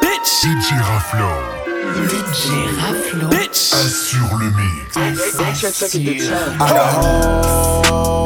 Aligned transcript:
Bitch. 0.00 0.30
DJ 0.40 0.80
Raflo. 0.80 1.28
DJ 2.08 2.48
Bitch. 3.28 3.74
Assure 3.74 4.38
le 4.38 4.48
mix. 4.56 4.96
Assure. 6.58 8.21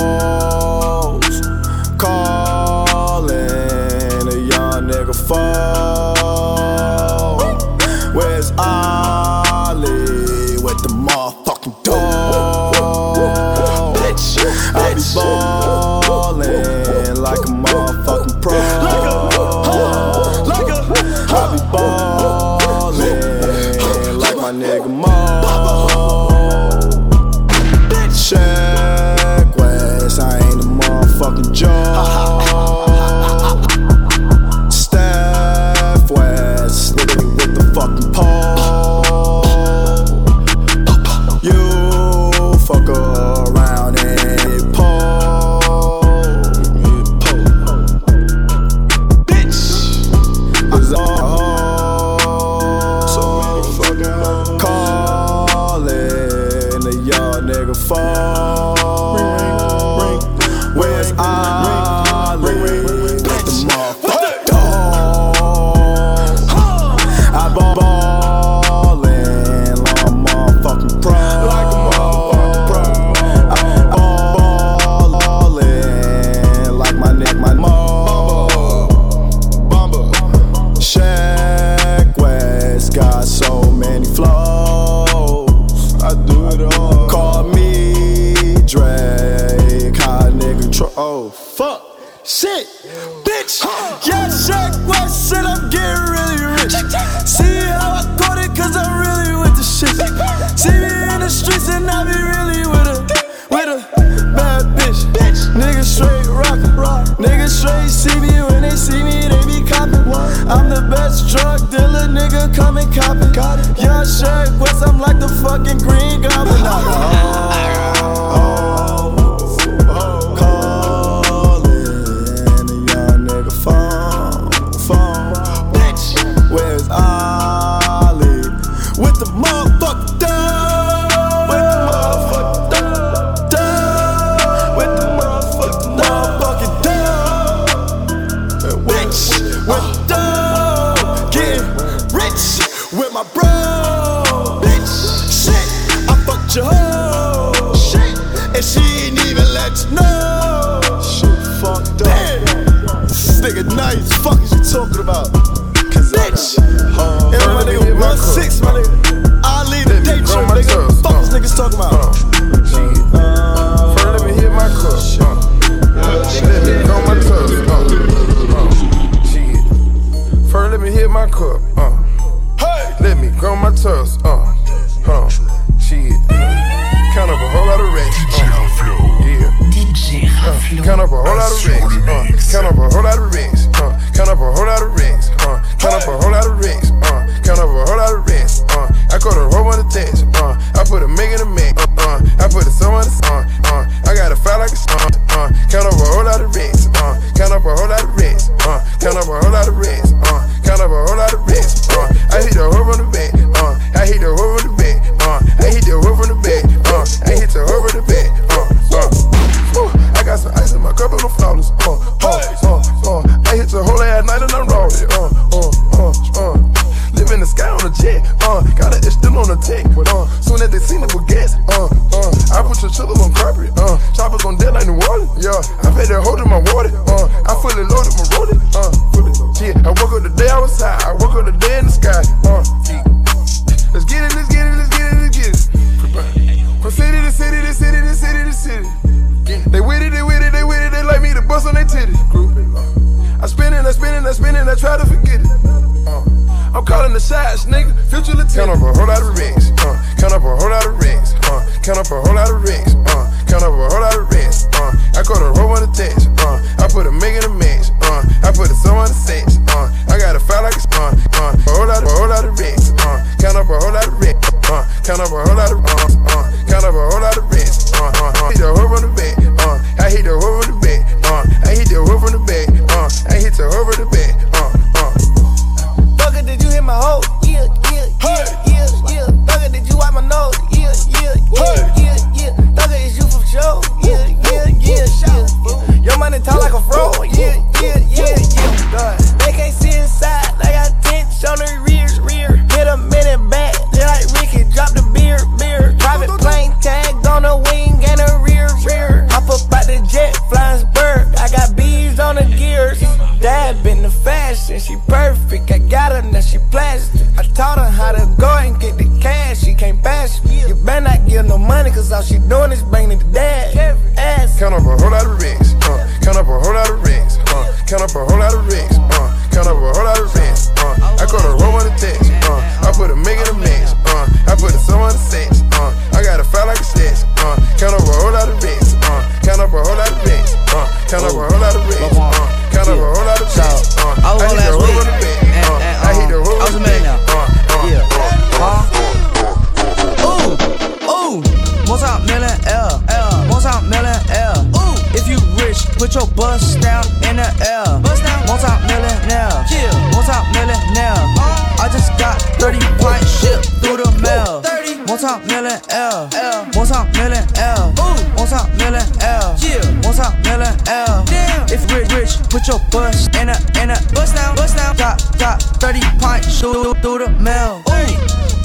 Bust 346.81 346.83
down 346.83 347.05
in 347.29 347.37
the 347.37 347.49
air. 347.65 348.01
Multi-millionaire. 348.47 349.65
Yeah, 349.71 349.93
multi-millionaire. 350.13 351.17
Uh-huh. 351.17 351.83
I 351.83 351.89
just 351.89 352.11
got 352.19 352.41
30 352.61 352.79
pints 353.01 353.29
shipped 353.41 353.69
through 353.81 353.99
the 353.99 354.11
mail. 354.23 354.63
30, 354.63 355.05
multi-million 355.07 355.81
L, 355.91 356.29
L, 356.33 356.67
multi-million 356.75 357.45
L. 357.57 357.93
Multi-million 358.37 359.07
L. 359.21 359.57
Yeah, 359.61 359.83
multi-million 360.03 360.75
L. 360.89 361.25
Damn, 361.27 361.67
if 361.69 361.83
rich, 361.91 362.11
rich, 362.13 362.33
put 362.51 362.67
your 362.69 362.81
bust 362.91 363.35
in 363.37 363.49
a, 363.49 363.57
in 363.81 363.91
a, 363.91 363.99
bust 364.15 364.35
down, 364.35 364.57
bust 364.57 364.77
down. 364.77 364.97
Got, 364.97 365.21
got 365.39 365.63
30 365.63 366.01
pints 366.19 366.61
through, 366.61 366.95
through 367.03 367.19
the 367.25 367.31
mail. 367.41 367.83
Ooh. 367.89 367.97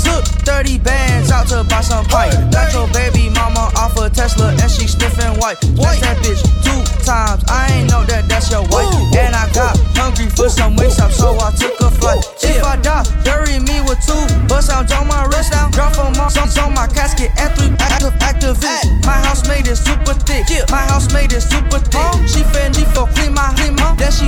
Took 0.04 0.26
30 0.46 0.80
bands 0.80 1.32
out 1.32 1.48
to 1.48 1.64
buy 1.64 1.82
some 1.82 2.06
pipe. 2.06 2.34
Got 2.52 2.74
your 2.74 2.88
baby 2.90 3.30
mama 3.30 3.72
off 3.78 3.98
a 3.98 4.10
Tesla 4.10 4.50
and 4.50 4.72
she 4.72 4.88
sniffing 4.88 5.38
white. 5.40 5.60
That's 5.78 6.02
that 6.02 6.18
bitch 6.24 6.42
two 6.66 6.82
times. 7.06 7.44
I 7.48 7.70
ain't 7.74 7.90
know 7.90 8.04
that 8.06 8.28
that's 8.28 8.50
your 8.52 8.64
wife. 8.74 8.90
And 9.18 9.36
I 9.36 9.46
got 9.54 9.78
hungry 9.94 10.30
for 10.30 10.50
some 10.50 10.76
wings 10.76 11.00
up, 11.00 11.12
so 11.12 11.38
I 11.40 11.52
took 11.52 11.80
a 11.82 11.92
flight. 11.92 12.24
If 12.42 12.64
I 12.64 12.76
die, 12.78 13.06
bury 13.24 13.60
me 13.60 13.82
with 13.82 14.02
two 14.06 14.22
bust 14.48 14.70
out 14.70 14.92
on 14.92 15.08
my 15.08 15.26
wrist 15.26 15.52
down. 15.52 15.72
Drop 15.72 15.98
on 15.98 16.18
my 16.18 16.28
songs 16.28 16.58
on 16.58 16.74
my 16.74 16.88
casket 16.88 17.32
and 17.38 17.54
three 17.56 17.72
active 17.80 18.14
activists. 18.20 19.06
My 19.06 19.18
house 19.26 19.48
made 19.48 19.68
it 19.68 19.78
super 19.78 20.14
thick. 20.14 20.46
My 20.70 20.84
house 20.92 21.14
made 21.14 21.32
it 21.34 21.42
super 21.42 21.80
thick. 21.80 22.10
She 22.28 22.42
me 22.76 22.86
for 22.94 23.08
clean 23.14 23.34
my 23.34 23.54
clean 23.56 23.76
my. 23.76 23.96
Then 23.96 24.12
she 24.12 24.28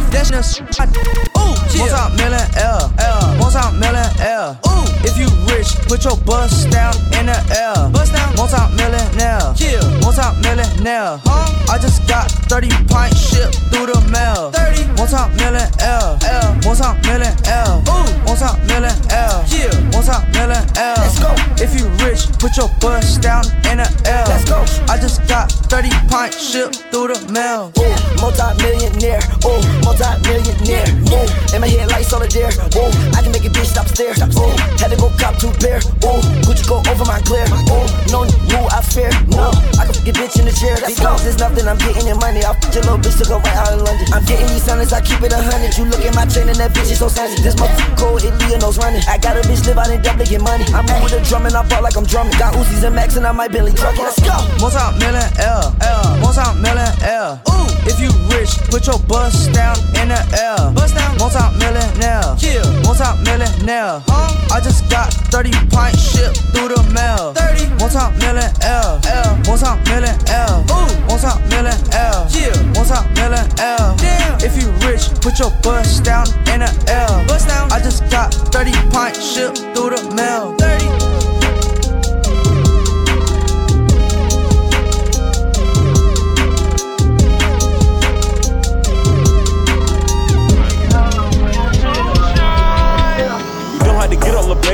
flesh 1.70 1.74
the 1.74 1.80
Ooh, 1.80 1.88
multi-million 1.88 2.48
L, 2.58 2.94
L, 3.00 3.38
multi-million 3.38 4.10
L. 4.20 4.60
Ooh, 4.68 4.86
if 5.04 5.18
you 5.18 5.28
rich, 5.52 5.76
put 5.88 6.04
your 6.04 6.18
bust 6.18 6.70
down 6.72 6.94
in 7.20 7.28
the 7.28 7.38
air. 7.52 7.90
Bust 7.92 8.14
down, 8.14 8.36
multi-millionaire. 8.36 9.54
Yeah, 9.58 9.84
multi-millionaire. 10.02 11.20
Huh? 11.24 11.72
I 11.72 11.78
just 11.80 12.08
got 12.08 12.32
30 12.52 12.70
pints 12.88 13.20
shipped 13.20 13.56
through 13.72 13.88
the 13.88 14.00
mail. 14.12 14.52
30, 14.52 14.86
multi-million 15.00 15.70
L, 15.80 16.18
L, 16.24 16.56
multi-million 16.64 17.34
L. 17.48 17.84
Ooh, 17.88 18.08
multi-million 18.26 18.96
L. 19.12 19.46
Yeah, 19.50 19.74
multi-million 19.92 20.64
L. 20.78 20.98
Let's 21.00 21.20
go. 21.20 21.32
If 21.62 21.72
you 21.78 21.88
rich, 22.04 22.28
put 22.40 22.58
your 22.58 22.70
bust 22.80 23.22
down 23.22 23.46
in 23.70 23.80
the 23.80 23.88
air. 24.06 24.26
Let's 24.28 24.46
go. 24.50 24.60
I 24.92 25.00
just 25.00 25.26
got 25.28 25.52
30 25.72 25.90
pints 26.10 26.38
shipped 26.40 26.76
through 26.92 27.14
the 27.14 27.20
mail. 27.32 27.72
Ooh, 27.80 27.96
multi-millionaire, 28.20 29.24
ooh, 29.46 29.62
multi-millionaire, 29.84 30.90
ooh, 31.12 31.28
in 31.54 31.62
my 31.62 31.70
head 31.70 31.90
like 31.94 32.04
solitaire, 32.04 32.50
ooh, 32.50 32.92
I 33.14 33.22
can 33.22 33.32
make 33.32 33.46
a 33.46 33.54
bitch 33.54 33.70
stop 33.70 33.88
stare, 33.88 34.18
ooh, 34.18 34.54
had 34.82 34.90
to 34.90 34.98
go 34.98 35.14
cop 35.22 35.38
two 35.38 35.54
pair, 35.62 35.78
ooh, 36.02 36.22
Gucci 36.44 36.66
go 36.66 36.82
over 36.90 37.06
my 37.06 37.22
glare, 37.30 37.46
ooh, 37.70 37.86
no 38.10 38.26
who 38.50 38.60
I 38.74 38.82
fear, 38.82 39.14
no, 39.30 39.54
I 39.78 39.86
can 39.86 39.96
get 40.02 40.18
bitch 40.18 40.40
in 40.42 40.46
the 40.50 40.56
chair, 40.58 40.78
because 40.82 41.24
there's 41.24 41.38
nothing 41.38 41.70
I'm 41.70 41.78
getting 41.78 42.10
in 42.10 42.18
money, 42.18 42.42
I'll 42.44 42.58
put 42.58 42.74
your 42.74 42.84
little 42.90 43.02
bitch 43.02 43.22
to 43.22 43.26
go 43.30 43.38
right 43.38 43.58
out 43.58 43.74
in 43.74 43.86
London, 43.86 44.06
I'm 44.14 44.26
getting 44.26 44.50
these 44.50 44.66
soundings, 44.66 44.94
I 44.94 45.02
keep 45.02 45.22
it 45.22 45.32
a 45.32 45.42
hundred, 45.42 45.78
you 45.78 45.86
look 45.86 46.02
at 46.02 46.16
my 46.18 46.26
chain 46.26 46.50
and 46.50 46.58
that 46.58 46.74
bitch 46.74 46.90
is 46.90 47.00
so 47.00 47.08
sandy, 47.08 47.42
this 47.42 47.56
motherfucker 47.56 47.98
cold, 47.98 48.24
it 48.26 48.34
Leonos 48.42 48.82
running, 48.82 49.06
I 49.06 49.18
got 49.22 49.38
a 49.38 49.42
bitch 49.46 49.62
live 49.70 49.78
out 49.78 49.94
in 49.94 50.02
Dublin, 50.02 50.26
get 50.26 50.42
money, 50.42 50.66
I'm 50.74 50.90
in 50.90 50.98
with 51.06 51.14
a 51.14 51.22
drum 51.30 51.46
and 51.46 51.54
I 51.54 51.62
ball 51.70 51.86
like 51.86 51.96
I'm 51.96 52.06
drumming, 52.06 52.34
got 52.42 52.58
Uzis 52.58 52.84
and 52.84 52.96
Max 52.96 53.16
and 53.16 53.28
I 53.28 53.32
might 53.32 53.52
Billy 53.54 53.72
trucking, 53.74 54.02
let's 54.02 54.20
go. 54.20 54.34
Multi-million 54.58 55.30
L, 55.38 55.76
L, 55.82 56.18
multi-million 56.18 56.92
L. 57.04 57.42
Ooh, 57.50 57.68
if 57.86 58.00
you 58.00 58.10
rich, 58.34 58.58
put 58.72 58.88
your 58.88 58.98
bust 59.06 59.54
down 59.54 59.78
in 60.02 60.10
the 60.10 60.22
air. 60.34 60.72
Bust 60.74 60.96
down, 60.96 61.14
multi-millionaire. 61.44 62.36
Yeah, 62.40 62.64
multi-millionaire. 62.84 64.02
Huh? 64.08 64.56
I 64.56 64.62
just 64.62 64.90
got 64.90 65.14
30 65.32 65.52
pints 65.70 66.00
shipped 66.00 66.38
through 66.54 66.70
the 66.70 66.84
mail. 66.94 67.34
30, 67.34 67.70
multi-million 67.80 68.52
L, 68.62 69.02
L, 69.06 69.38
multi-million 69.46 70.16
L. 70.30 70.66
Ooh, 70.72 70.88
multi-million 71.08 71.78
L. 71.94 72.28
Yeah, 72.32 72.56
multi-million 72.74 73.48
L. 73.60 73.96
Damn, 73.98 74.40
if 74.42 74.56
you 74.62 74.70
rich, 74.88 75.10
put 75.22 75.40
your 75.40 75.52
bust 75.62 76.04
down 76.04 76.28
in 76.48 76.62
the 76.62 76.72
air. 76.88 77.08
Bust 77.28 77.48
down, 77.48 77.72
I 77.72 77.80
just 77.80 78.10
got 78.10 78.34
30 78.34 78.72
pints 78.92 79.20
shipped 79.20 79.60
through 79.76 79.92
the 79.96 80.12
mail. 80.16 80.56
30. 80.58 81.23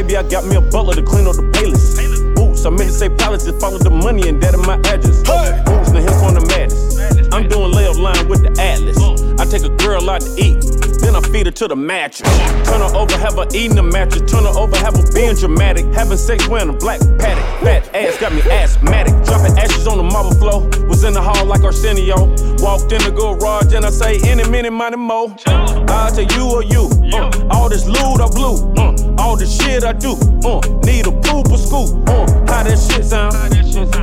Get 0.08 0.18
up, 0.18 0.30
little 0.30 0.30
baby. 0.30 0.30
I 0.30 0.30
got 0.30 0.46
me 0.46 0.56
a 0.56 0.62
butler 0.62 0.96
to 0.96 1.04
clean 1.04 1.28
up 1.28 1.36
the 1.36 1.44
playlist. 1.52 2.36
Boots, 2.36 2.66
I 2.66 2.70
meant 2.70 2.90
to 2.90 2.92
say 2.92 3.10
palace, 3.10 3.46
just 3.46 3.60
follow 3.60 3.78
the 3.78 3.90
money 3.90 4.28
and 4.30 4.42
that 4.42 4.54
in 4.54 4.62
my 4.62 4.76
address. 4.88 5.24
Boots, 5.24 5.92
the 5.92 6.02
hips 6.02 6.22
on 6.24 6.34
the 6.34 6.42
madness. 6.42 7.28
I'm 7.32 7.48
doing 7.48 7.72
layup 7.72 8.00
line 8.00 8.28
with 8.28 8.44
the 8.44 8.52
atlas. 8.62 8.98
I 9.40 9.46
take 9.46 9.64
a 9.64 9.76
girl 9.84 10.10
out 10.10 10.22
to 10.22 10.30
eat, 10.38 10.64
then 11.02 11.16
I 11.16 11.22
feed 11.22 11.46
her 11.46 11.52
to 11.52 11.68
the 11.68 11.76
mattress. 11.76 12.30
Turn 12.68 12.82
her 12.82 12.96
over, 12.96 13.18
have 13.18 13.36
her 13.36 13.48
eating 13.54 13.76
the 13.76 13.84
mattress. 13.84 14.30
Turn 14.32 14.44
her 14.44 14.56
over, 14.58 14.76
have 14.78 14.96
her 14.96 15.12
being 15.14 15.36
dramatic. 15.36 15.86
Having 15.94 16.18
sex 16.18 16.48
wearing 16.48 16.70
a 16.70 16.74
black 16.74 17.00
Patek. 17.00 17.64
Fat 17.64 17.96
ass 17.96 18.18
got 18.18 18.34
me 18.34 18.42
asthmatic. 18.42 19.14
Dropping 19.26 19.58
ashes 19.58 19.88
on 19.88 19.98
the 19.98 20.04
marble 20.04 20.36
floor. 20.36 20.68
Was 20.88 21.04
in 21.04 21.14
the 21.14 21.22
hall 21.22 21.46
like 21.46 21.64
Arsenio. 21.64 22.28
Walked 22.60 22.92
in 22.92 23.02
the 23.04 23.12
garage 23.16 23.74
and 23.74 23.86
I 23.86 23.90
say, 23.90 24.20
any 24.30 24.48
minute, 24.50 24.72
money 24.72 24.98
mo. 24.98 25.36
I 25.48 26.12
tell 26.14 26.28
you 26.38 26.46
or 26.50 26.64
you. 26.64 26.90
Uh, 27.14 27.48
all 27.52 27.70
this 27.70 27.86
loot 27.86 28.22
I 28.22 28.28
blew. 28.30 28.74
Uh, 28.78 29.22
all 29.22 29.36
this 29.36 29.56
shit 29.56 29.84
I 29.84 29.94
do. 29.94 30.14
Uh, 30.44 30.62
need 30.86 31.08
a 31.08 31.12
poop 31.12 31.52
or 31.52 31.58
scoop. 31.58 32.08
Uh, 32.08 32.28
how 32.48 32.64
that 32.64 32.78
shit 32.78 33.06
sound? 33.06 33.34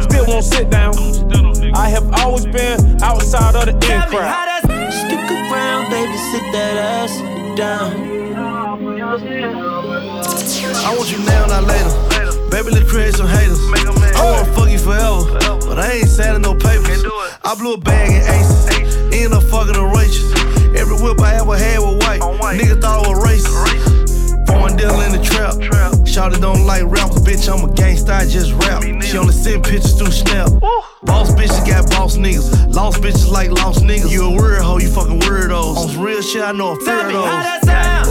Still 0.05 0.27
won't 0.27 0.45
sit 0.45 0.71
down. 0.71 0.95
I 1.75 1.89
have 1.89 2.11
always 2.15 2.47
been 2.47 3.03
outside 3.03 3.55
of 3.57 3.67
the 3.67 3.73
in 3.73 4.01
crowd. 4.11 4.76
Baby, 6.07 6.19
sit 6.19 6.53
that 6.53 6.77
ass 6.79 7.19
down. 7.59 7.91
I 10.87 10.95
want 10.97 11.11
you 11.11 11.19
now, 11.27 11.47
not 11.47 11.65
later. 11.65 11.91
Baby, 12.49 12.71
let's 12.71 12.89
create 12.89 13.13
some 13.15 13.27
haters. 13.27 13.59
I 14.15 14.23
wanna 14.23 14.53
fuck 14.55 14.71
you 14.71 14.79
forever, 14.79 15.25
but 15.67 15.81
I 15.81 15.95
ain't 15.95 16.09
signing 16.09 16.43
no 16.43 16.55
papers. 16.55 17.05
I 17.43 17.57
blew 17.59 17.75
a 17.75 17.77
bag 17.77 18.11
in 18.11 18.23
aces, 18.23 18.95
ended 19.13 19.33
up 19.33 19.43
fucking 19.51 19.75
a 19.75 19.83
waitress. 19.83 20.31
Every 20.79 20.95
whip 20.95 21.21
I 21.21 21.43
ever 21.43 21.59
had 21.59 21.81
was 21.81 21.97
white. 22.07 22.21
Nigga 22.55 22.81
thought 22.81 23.05
I 23.05 23.09
was 23.09 23.19
racist. 23.27 24.47
Pouring 24.47 24.77
deal 24.77 25.01
in 25.01 25.11
the 25.11 25.19
trap. 25.19 25.55
Shawty 26.07 26.41
don't 26.41 26.65
like 26.67 26.85
rappers, 26.85 27.19
bitch. 27.27 27.49
I'm 27.53 27.69
a 27.69 27.73
gangsta, 27.75 28.11
I 28.11 28.27
just 28.27 28.53
rap. 28.53 28.85
She 29.03 29.19
only 29.19 29.33
send 29.33 29.65
pictures 29.65 29.95
through 29.99 30.13
Snap. 30.13 30.53
Boss 31.17 31.33
bitches 31.33 31.67
got 31.67 31.89
boss 31.89 32.19
niggas. 32.19 32.75
Lost 32.75 33.01
bitches 33.01 33.31
like 33.31 33.51
lost 33.51 33.83
niggas. 33.83 34.11
You 34.11 34.27
a 34.27 34.31
weird 34.31 34.61
hoe, 34.61 34.77
you 34.77 34.91
fucking 34.91 35.21
weirdos. 35.21 35.77
On 35.77 35.89
some 35.89 36.03
real 36.03 36.21
shit, 36.21 36.43
I 36.43 36.53
know 36.53 36.73
a 36.73 36.77
fear 36.77 37.07
of 37.07 37.13
those. 37.15 37.25
How 37.25 37.43
that 37.43 37.65
sound? 37.65 38.07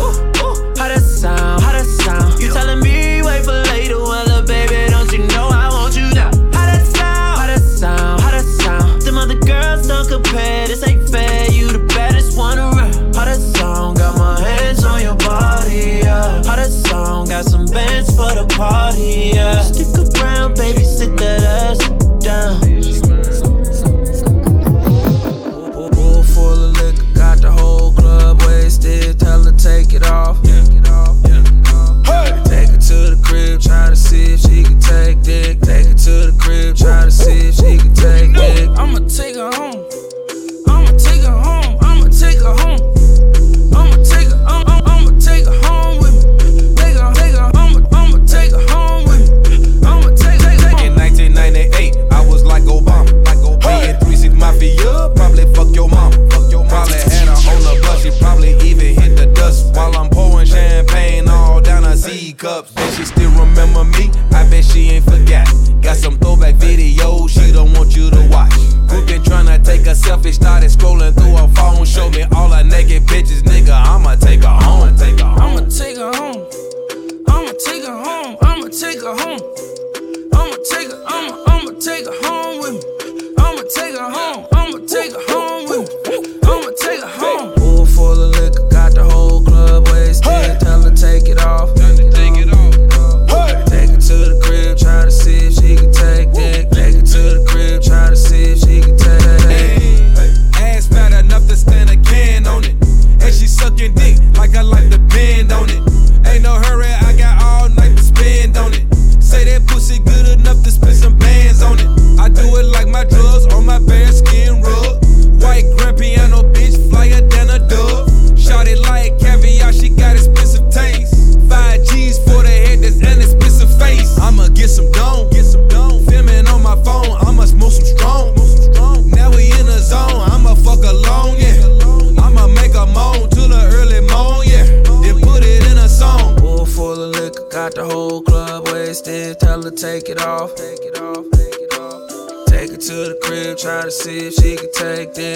How 0.79 0.88
that 0.88 1.01
sound? 1.01 1.62
How 1.62 1.71
that 1.71 1.85
sound? 1.85 2.41
You 2.41 2.51
telling 2.51 2.79
me 2.81 3.21
wait 3.21 3.45
for 3.45 3.62
later? 3.69 4.00
Well, 4.00 4.25
look, 4.25 4.47
baby, 4.47 4.89
don't 4.89 5.12
you 5.12 5.19
know 5.27 5.50
I 5.51 5.69
want 5.69 5.95
you 5.95 6.09
now? 6.15 6.31
How 6.57 6.65
that 6.65 6.83
sound? 6.83 7.39
How 7.41 7.45
that 7.45 7.62
sound? 7.62 8.21
How 8.21 8.31
that 8.31 8.43
sound? 8.43 9.01
Them 9.03 9.19
other 9.19 9.38
girls 9.38 9.88
don't 9.88 10.09
compare. 10.09 10.65
This 10.65 10.81
ain't 10.88 11.07
fair. 11.07 11.51
You 11.51 11.71
the 11.71 11.85
baddest 11.93 12.35
one 12.35 12.57
around. 12.57 13.15
How 13.15 13.25
that 13.25 13.38
sound? 13.38 14.00
Got 14.00 14.17
my 14.17 14.41
hands 14.41 14.83
on 14.83 15.03
your 15.03 15.15
body. 15.15 16.01
Yeah. 16.01 16.41
How 16.43 16.55
that 16.55 16.71
sound? 16.71 17.29
Got 17.29 17.45
some 17.45 17.67
bands 17.67 18.09
for 18.15 18.33
the 18.33 18.47
party. 18.57 19.29
Yeah. 19.35 19.62
Stick 19.62 19.93
around, 20.19 20.55
baby, 20.55 20.83
sit 20.83 21.15
that 21.17 21.43
ass 21.43 21.84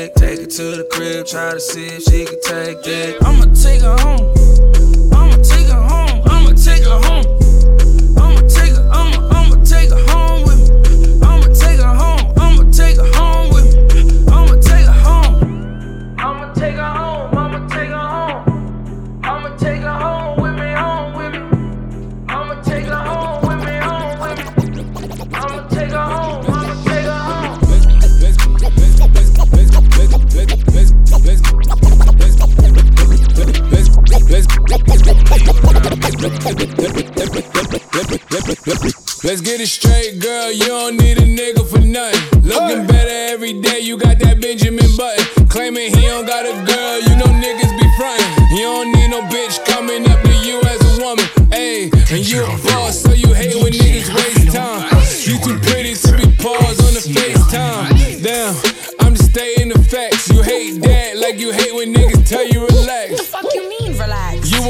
take 0.08 0.40
her 0.40 0.46
to 0.46 0.64
the 0.78 0.88
crib, 0.92 1.26
try 1.26 1.52
to 1.52 1.60
see 1.60 1.88
if 1.88 2.04
she 2.04 2.24
can 2.24 2.40
take 2.42 2.82
dick. 2.84 3.22
I'ma 3.22 3.54
take 3.54 3.82
her 3.82 3.98
home. 4.00 4.32
I'ma 5.12 5.36
take 5.44 5.68
her 5.68 5.82
home. 5.82 6.22
I'ma 6.26 6.52
take 6.56 6.84
her 6.86 7.02
home. 7.04 7.49
Let's 38.10 39.42
get 39.42 39.62
it 39.62 39.68
straight, 39.68 40.20
girl. 40.20 40.52
You 40.52 40.66
don't 40.66 40.98
need 40.98 41.18
a 41.20 41.22
nigga 41.22 41.62
for 41.70 41.78
nothing. 41.78 42.42
Looking 42.42 42.88
better 42.88 43.34
every 43.34 43.62
day. 43.62 43.82
You 43.82 43.98
got 43.98 44.18
that 44.20 44.42
Benjamin 44.42 44.90
Button. 44.98 45.48
Claiming 45.48 45.94
he 45.96 46.08
don't 46.08 46.26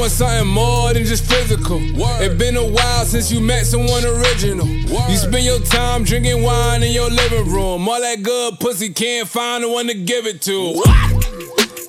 want 0.00 0.12
something 0.12 0.48
more 0.48 0.94
than 0.94 1.04
just 1.04 1.26
physical. 1.26 1.78
It's 2.22 2.34
been 2.34 2.56
a 2.56 2.64
while 2.64 3.04
since 3.04 3.30
you 3.30 3.38
met 3.38 3.66
someone 3.66 4.02
original. 4.02 4.66
You 4.66 5.16
spend 5.16 5.44
your 5.44 5.60
time 5.60 6.04
drinking 6.04 6.42
wine 6.42 6.82
in 6.82 6.92
your 6.92 7.10
living 7.10 7.46
room. 7.52 7.86
All 7.86 8.00
that 8.00 8.22
good 8.22 8.58
pussy 8.60 8.88
can't 8.88 9.28
find 9.28 9.62
the 9.62 9.68
one 9.68 9.88
to 9.88 9.94
give 9.94 10.24
it 10.24 10.40
to. 10.42 10.72
What? 10.72 10.88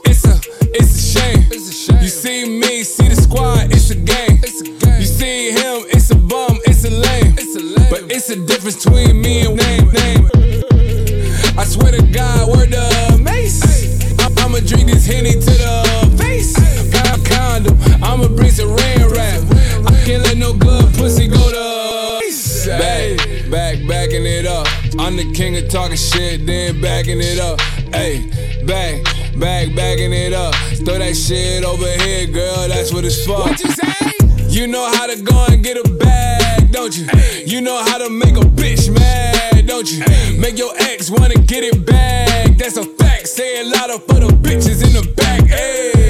It's 0.06 0.25
a, 0.25 0.36
it's 0.75 0.94
a 0.94 1.20
shame. 1.20 2.01
You 2.01 2.10
see 2.10 2.60
me, 2.60 2.84
see 2.84 3.08
the 3.08 3.15
squad, 3.15 3.72
it's 3.72 3.91
a 3.91 3.96
game. 3.96 4.39
You 5.00 5.06
see 5.06 5.51
him, 5.51 5.88
it's 5.88 6.12
a 6.12 6.15
bum, 6.15 6.60
it's 6.65 6.84
a 6.84 6.89
lame. 6.91 7.36
But 7.89 8.12
it's 8.12 8.30
a 8.30 8.36
difference 8.46 8.84
between 8.84 9.22
me 9.22 9.46
and 9.46 9.56
name, 9.56 9.88
name. 9.88 10.30
I 11.58 11.63
swear 11.63 11.94
to 11.94 12.01
God, 12.12 12.50
word 12.50 12.72
the 12.72 13.22
mace. 13.24 13.62
I'ma 14.38 14.60
drink 14.60 14.89
this 14.89 15.06
henny 15.06 15.34
to 15.34 15.61
I'm 25.00 25.16
the 25.16 25.32
king 25.34 25.56
of 25.58 25.70
talking 25.70 25.98
shit, 25.98 26.46
then 26.46 26.82
backing 26.82 27.20
it 27.20 27.40
up. 27.40 27.60
Hey, 27.94 28.30
back, 28.66 29.04
back, 29.40 29.75
backing 29.75 30.13
it 30.13 30.34
up. 30.34 30.54
Throw 30.86 31.00
that 31.00 31.16
shit 31.16 31.63
over 31.63 31.88
here, 32.04 32.28
girl. 32.28 32.68
That's 32.68 32.94
what 32.94 33.06
it's 33.06 33.25
for. 33.25 33.40
What 33.40 33.60
you 33.60 33.72
say? 33.72 34.12
You 34.50 34.68
know 34.68 34.86
how 34.86 35.08
to 35.08 35.22
go 35.22 35.46
and 35.50 35.63
get 35.63 35.78
a 35.78 35.90
bag, 35.90 36.72
don't 36.72 36.96
you? 36.98 37.08
You 37.46 37.62
know 37.62 37.82
how 37.84 37.98
to 37.98 38.10
make 38.10 38.36
a 38.36 38.46
bitch 38.46 38.94
mad, 38.94 39.66
don't 39.66 39.90
you? 39.90 40.04
Make 40.38 40.58
your 40.58 40.74
ex 40.78 41.10
wanna 41.10 41.36
get 41.36 41.63
it 41.63 41.86
back. 41.86 42.58
That's 42.58 42.78
a 42.78 42.84
fact. 42.84 43.28
Say 43.28 43.62
a 43.62 43.66
lot 43.66 43.90
of 43.90 44.06
for 44.06 44.20
the 44.20 44.28
bitches 44.28 44.86
in 44.86 44.94
the 44.94 45.13
back. 45.13 45.48
Hey. 45.48 46.00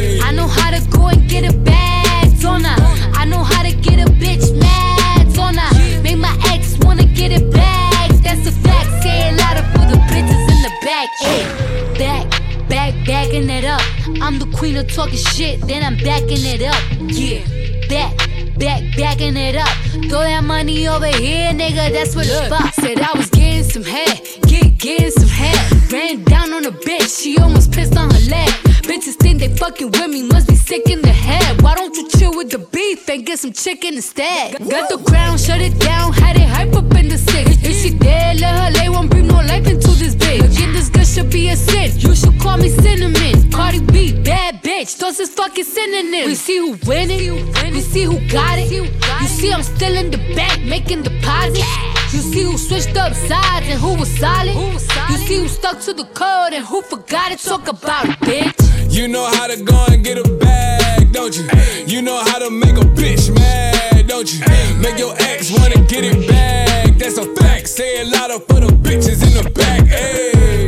Backing 13.32 13.50
it 13.50 13.64
up. 13.64 13.82
I'm 14.22 14.40
the 14.40 14.58
queen 14.58 14.76
of 14.76 14.92
talking 14.94 15.16
shit, 15.16 15.62
then 15.62 15.84
I'm 15.84 15.96
backing 15.98 16.44
it 16.44 16.62
up. 16.64 16.82
Yeah, 17.00 17.46
back. 17.88 18.18
Back, 18.58 18.84
backing 18.96 19.38
it 19.38 19.56
up. 19.56 19.70
Throw 20.08 20.20
that 20.20 20.44
money 20.44 20.88
over 20.88 21.08
here, 21.08 21.52
nigga. 21.52 21.92
That's 21.92 22.16
what 22.16 22.28
the 22.28 22.46
fuck. 22.48 22.74
Said 22.76 23.00
I 23.00 23.18
was 23.18 23.30
getting 23.30 23.64
some 23.64 23.84
head, 23.84 24.22
get 24.52 24.78
getting 24.78 25.12
some 25.12 25.30
head. 25.30 25.92
Ran 25.92 26.24
down 26.26 26.54
on 26.54 26.66
a 26.66 26.72
bitch, 26.72 27.24
she 27.24 27.38
almost 27.38 27.72
pissed 27.72 27.96
on 27.98 28.10
her 28.12 28.24
leg. 28.30 28.50
Bitches 28.90 29.16
think 29.16 29.40
they 29.40 29.48
fucking 29.56 29.92
with 29.92 30.10
me, 30.10 30.24
must 30.24 30.48
be 30.48 30.56
sick 30.56 30.90
in 30.90 31.02
the 31.02 31.16
head. 31.28 31.62
Why 31.62 31.76
don't 31.76 31.96
you 31.96 32.10
chill 32.10 32.36
with 32.36 32.50
the 32.52 32.60
beef 32.60 33.08
and 33.10 33.26
get 33.26 33.40
some 33.40 33.54
chicken 33.54 33.94
instead? 33.96 34.58
Got 34.70 34.90
the 34.90 34.98
crown, 35.10 35.38
shut 35.38 35.62
it 35.62 35.80
down, 35.80 36.14
had 36.14 36.36
it 36.36 36.48
hype 36.48 36.74
up 36.74 36.94
in 36.96 37.08
the 37.08 37.18
six. 37.18 37.46
If 37.64 37.76
she 37.82 37.98
dead, 37.98 38.40
let 38.42 38.54
her 38.60 38.72
lay, 38.78 38.90
won't 38.90 39.10
bring 39.10 39.28
no 39.28 39.36
life 39.36 39.68
into 39.68 39.92
this 39.92 40.16
bitch. 40.16 40.44
Again, 40.52 40.74
this 40.74 40.90
girl 40.90 41.06
should 41.06 41.30
be 41.30 41.50
a 41.50 41.56
sin. 41.56 41.92
You 41.98 42.16
should 42.16 42.38
call 42.40 42.58
me 42.58 42.70
cinnamon. 42.70 43.52
Cardi 43.52 43.80
B, 43.80 44.22
bad 44.24 44.62
bitch, 44.64 44.98
those 44.98 45.20
is 45.20 45.30
fucking 45.30 45.64
synonyms. 45.64 46.28
We 46.28 46.36
see 46.36 46.58
who 46.58 46.78
winning, 46.86 47.54
we 47.72 47.82
see 47.82 48.04
who 48.04 48.20
got 48.28 48.60
it. 48.60 48.72
You 48.72 49.28
see 49.28 49.54
I'm 49.54 49.64
still 49.64 49.96
in 49.96 50.12
the 50.12 50.18
bank 50.36 50.64
making 50.66 51.04
deposits. 51.04 51.66
You 52.14 52.20
see 52.20 52.44
who 52.44 52.58
switched 52.58 52.98
up 52.98 53.14
sides 53.14 53.68
and 53.70 53.80
who 53.80 53.96
was 53.96 54.10
solid. 54.48 55.12
You 55.12 55.18
see 55.18 55.40
who 55.40 55.48
stuck 55.48 55.80
to 55.82 55.94
the 55.94 56.06
code 56.06 56.54
and 56.54 56.66
who 56.66 56.82
forgot 56.82 57.32
it. 57.32 57.40
Talk 57.40 57.68
about 57.68 58.06
it, 58.06 58.18
bitch. 58.20 58.92
You 58.92 59.08
know 59.08 59.26
how 59.26 59.48
to 59.48 59.62
go 59.62 59.86
and 59.90 60.04
get 60.04 60.18
a 60.18 60.30
bag, 60.38 61.12
don't 61.12 61.36
you? 61.38 61.48
You 61.88 62.02
know 62.02 62.18
how 62.18 62.40
to 62.40 62.50
make 62.50 62.78
a 62.78 62.88
bitch 63.00 63.34
mad, 63.34 64.08
don't 64.08 64.32
you? 64.34 64.40
Make 64.82 64.98
your 65.00 65.14
ex 65.20 65.52
wanna 65.52 65.84
get 65.88 66.04
it 66.04 66.28
back. 66.28 66.98
That's 66.98 67.18
a 67.18 67.26
fact. 67.36 67.68
Say 67.68 68.02
a 68.02 68.06
lot 68.06 68.32
of 68.32 68.46
for 68.48 68.60
the 68.60 68.68
bitches 68.68 69.24
in 69.26 69.44
the 69.44 69.50
back. 69.52 69.88
Hey. 69.88 70.61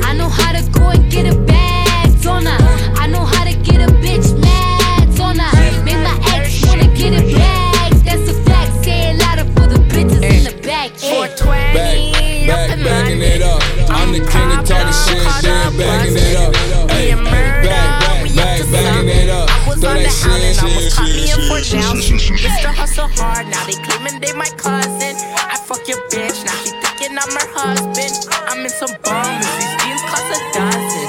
King 15.06 15.20
of 15.20 15.34
talking 15.42 15.42
shit, 15.42 15.50
then 15.50 15.78
backing 15.78 16.18
it 16.18 16.36
up. 16.38 16.92
Hey, 16.92 17.14
back, 17.16 17.64
back, 17.64 18.36
back, 18.36 18.60
backing 18.72 19.10
it 19.10 19.30
up. 19.30 19.50
Throw 19.80 19.94
that 19.94 20.12
shit, 20.12 20.56
shit, 20.56 20.92
shit, 20.92 21.22
shit, 21.66 22.04
shit, 22.04 22.22
shit, 22.22 22.40
shit. 22.40 22.52
Mr. 22.64 22.74
Hustle 22.74 23.10
Hard, 23.20 23.48
now 23.48 23.64
they 23.66 23.78
claiming 23.84 24.20
they 24.22 24.34
my 24.34 24.50
cousin. 24.58 25.16
I 25.36 25.58
fuck 25.58 25.88
your 25.88 26.00
bitch, 26.10 26.46
now 26.46 26.56
she 26.64 26.72
thinking 26.82 27.18
I'm 27.18 27.32
her 27.36 27.50
husband. 27.52 28.14
I'm 28.48 28.64
in 28.64 28.70
some 28.70 28.94
bombers, 29.04 29.48
these 29.60 29.76
jeans 29.84 30.04
cost 30.08 30.30
a 30.32 30.40
dozen. 30.54 31.08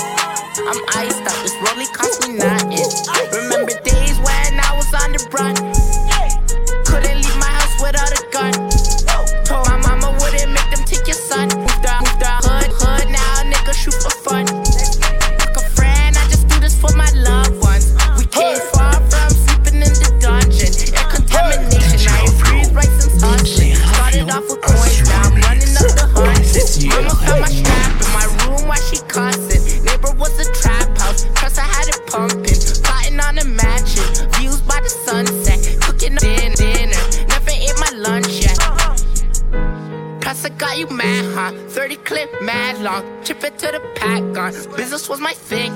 I'm 0.67 0.81
iced 0.97 1.24
with 43.75 43.83
a 43.83 43.95
pack 43.99 44.23
on. 44.39 44.53
Business 44.77 45.09
was 45.09 45.21
my 45.21 45.33
thing. 45.33 45.73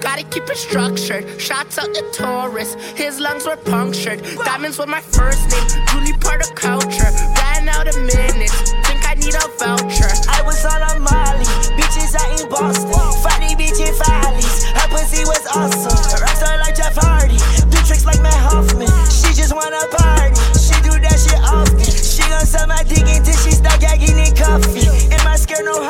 Gotta 0.00 0.24
keep 0.24 0.44
it 0.48 0.56
structured. 0.56 1.40
Shots 1.40 1.78
up 1.78 1.86
the 1.92 2.02
Taurus. 2.12 2.74
His 2.94 3.18
lungs 3.20 3.46
were 3.46 3.56
punctured. 3.56 4.22
Diamonds 4.44 4.78
were 4.78 4.86
my 4.86 5.00
first 5.00 5.50
name. 5.50 5.86
Truly 5.86 6.12
part 6.18 6.42
of 6.42 6.54
culture. 6.54 7.10
Ran 7.38 7.68
out 7.68 7.88
of 7.88 7.96
minutes. 8.02 8.72
Think 8.86 9.02
I 9.08 9.14
need 9.14 9.34
a 9.34 9.46
voucher. 9.58 10.12
I 10.28 10.42
was 10.44 10.64
on 10.64 10.82
a 10.82 11.00
Molly. 11.00 11.46
Bitches 11.78 12.14
out 12.14 12.40
in 12.40 12.48
Boston. 12.48 12.92
Funny 13.22 13.54
bitch 13.54 13.80
in 13.80 13.94
Follies. 13.94 14.64
Her 14.64 14.88
pussy 14.88 15.24
was 15.24 15.46
awesome. 15.54 15.98
Rockstar 16.22 16.58
like 16.60 16.76
Jeff 16.76 16.96
Hardy. 16.96 17.38
Do 17.70 17.78
tricks 17.86 18.04
like 18.04 18.20
Mat 18.22 18.38
Hoffman. 18.50 18.90
She 19.10 19.34
just 19.34 19.54
wanna 19.54 19.80
party. 19.98 20.34
She 20.58 20.76
do 20.82 20.92
that 20.98 21.18
shit 21.18 21.40
often. 21.42 21.90
She 21.90 22.22
gon' 22.28 22.46
suck 22.46 22.68
my 22.68 22.82
dick 22.82 23.06
until 23.06 23.36
she 23.42 23.52
start 23.52 23.80
gagging 23.80 24.18
and 24.18 24.36
coffee. 24.36 24.86
And 25.10 25.22
my 25.24 25.36
skirt 25.36 25.64
no 25.64 25.82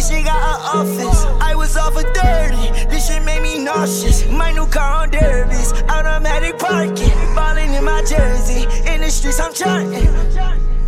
This 0.00 0.08
shit 0.08 0.24
got 0.24 0.40
an 0.40 0.80
office. 0.80 1.26
I 1.44 1.54
was 1.54 1.76
off 1.76 1.92
a 1.92 2.00
30. 2.00 2.88
This 2.88 3.08
shit 3.08 3.22
made 3.22 3.42
me 3.42 3.62
nauseous. 3.62 4.24
My 4.32 4.50
new 4.50 4.64
car 4.64 5.04
on 5.04 5.10
derbies. 5.10 5.74
Automatic 5.92 6.58
parking. 6.58 7.12
Balling 7.36 7.74
in 7.74 7.84
my 7.84 8.00
jersey. 8.08 8.64
In 8.88 9.04
the 9.04 9.10
streets, 9.12 9.38
I'm 9.38 9.52
charting. 9.52 10.08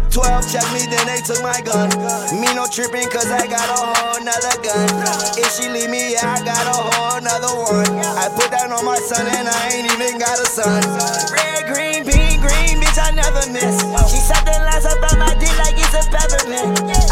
12 0.09 0.49
check 0.49 0.65
me, 0.73 0.89
then 0.89 1.05
they 1.05 1.21
took 1.29 1.45
my 1.45 1.61
gun. 1.61 1.93
Me 2.41 2.49
no 2.57 2.65
tripping, 2.73 3.05
cause 3.13 3.29
I 3.29 3.45
got 3.53 3.69
a 3.69 3.81
whole 3.85 4.25
nother 4.25 4.57
gun. 4.65 4.89
If 5.37 5.61
she 5.61 5.69
leave 5.69 5.93
me, 5.93 6.17
yeah, 6.17 6.33
I 6.33 6.41
got 6.41 6.65
a 6.65 6.73
whole 6.73 7.21
nother 7.21 7.53
one. 7.53 7.93
I 8.17 8.33
put 8.33 8.49
that 8.49 8.73
on 8.73 8.81
my 8.81 8.97
son, 8.97 9.29
and 9.29 9.45
I 9.45 9.77
ain't 9.77 9.93
even 9.93 10.17
got 10.17 10.41
a 10.41 10.49
son. 10.49 10.81
Red, 11.29 11.69
green, 11.69 12.09
pink, 12.09 12.41
green, 12.41 12.81
bitch, 12.81 12.97
I 12.97 13.13
never 13.13 13.45
miss. 13.53 13.77
She 14.09 14.21
said 14.25 14.41
the 14.49 14.57
last 14.65 14.89
up 14.89 15.05
my 15.21 15.37
dick 15.37 15.53
like 15.61 15.77
it's 15.77 15.93
a 15.93 16.01
peppermint. 16.09 17.12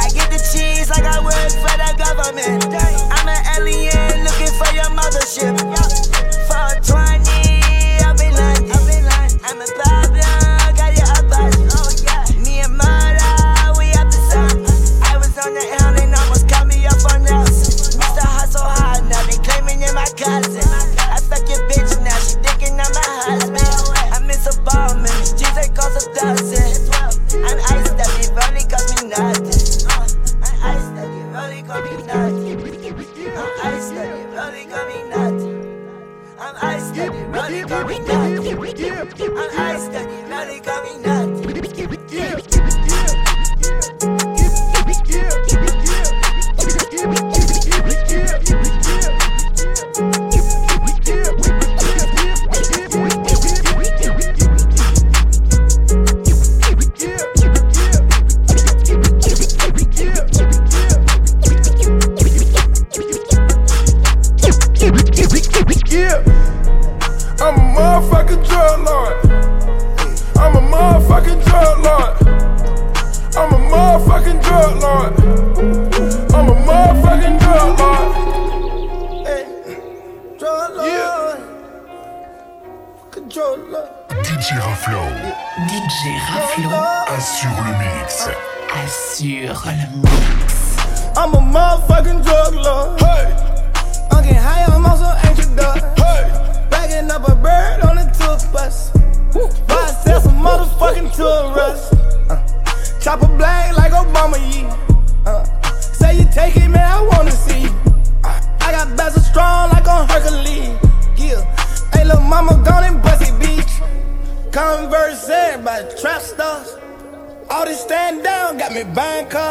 Cheese 0.90 1.03
like 1.03 1.14
I 1.14 1.20
work 1.22 1.53
for 1.62 1.76
the 1.79 1.90
government. 2.03 2.64
I'm 3.12 3.29
an 3.29 3.42
alien 3.57 4.24
looking 4.24 4.53
for 4.59 4.70
your 4.74 4.90
mothership. 4.90 5.55
For 6.48 6.68
20, 6.83 7.10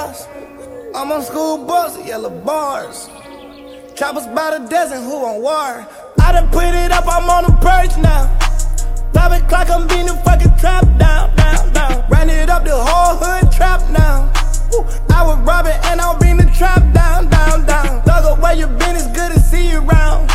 I'm 0.09 1.11
on 1.11 1.21
school 1.21 1.65
bus, 1.65 2.03
yellow 2.03 2.31
bars. 2.31 3.07
Choppers 3.95 4.25
by 4.27 4.57
the 4.57 4.67
dozen, 4.67 5.03
who 5.03 5.23
on 5.23 5.39
war? 5.39 5.85
I 6.19 6.31
done 6.31 6.49
put 6.49 6.73
it 6.73 6.91
up, 6.91 7.05
I'm 7.07 7.29
on 7.29 7.43
the 7.43 7.51
perch 7.61 7.95
now. 8.01 8.25
Five 9.13 9.43
o'clock, 9.43 9.69
I'm 9.69 9.87
beating 9.87 10.07
the 10.07 10.15
fucking 10.25 10.57
trap 10.57 10.85
down, 10.97 11.35
down, 11.35 11.73
down. 11.73 12.09
Ran 12.09 12.27
it 12.29 12.49
up, 12.49 12.63
the 12.63 12.75
whole 12.75 13.17
hood 13.17 13.51
trap 13.51 13.87
now. 13.91 14.33
Woo. 14.71 14.83
I 15.13 15.23
was 15.23 15.37
robbing 15.45 15.77
and 15.83 16.01
I'll 16.01 16.17
bring 16.17 16.37
the 16.37 16.49
trap 16.57 16.81
down, 16.91 17.29
down, 17.29 17.67
down. 17.67 18.01
Thug 18.01 18.41
where 18.41 18.55
you 18.55 18.65
been, 18.65 18.95
it's 18.95 19.05
good 19.07 19.31
to 19.31 19.39
see 19.39 19.69
you 19.69 19.77
around. 19.77 20.31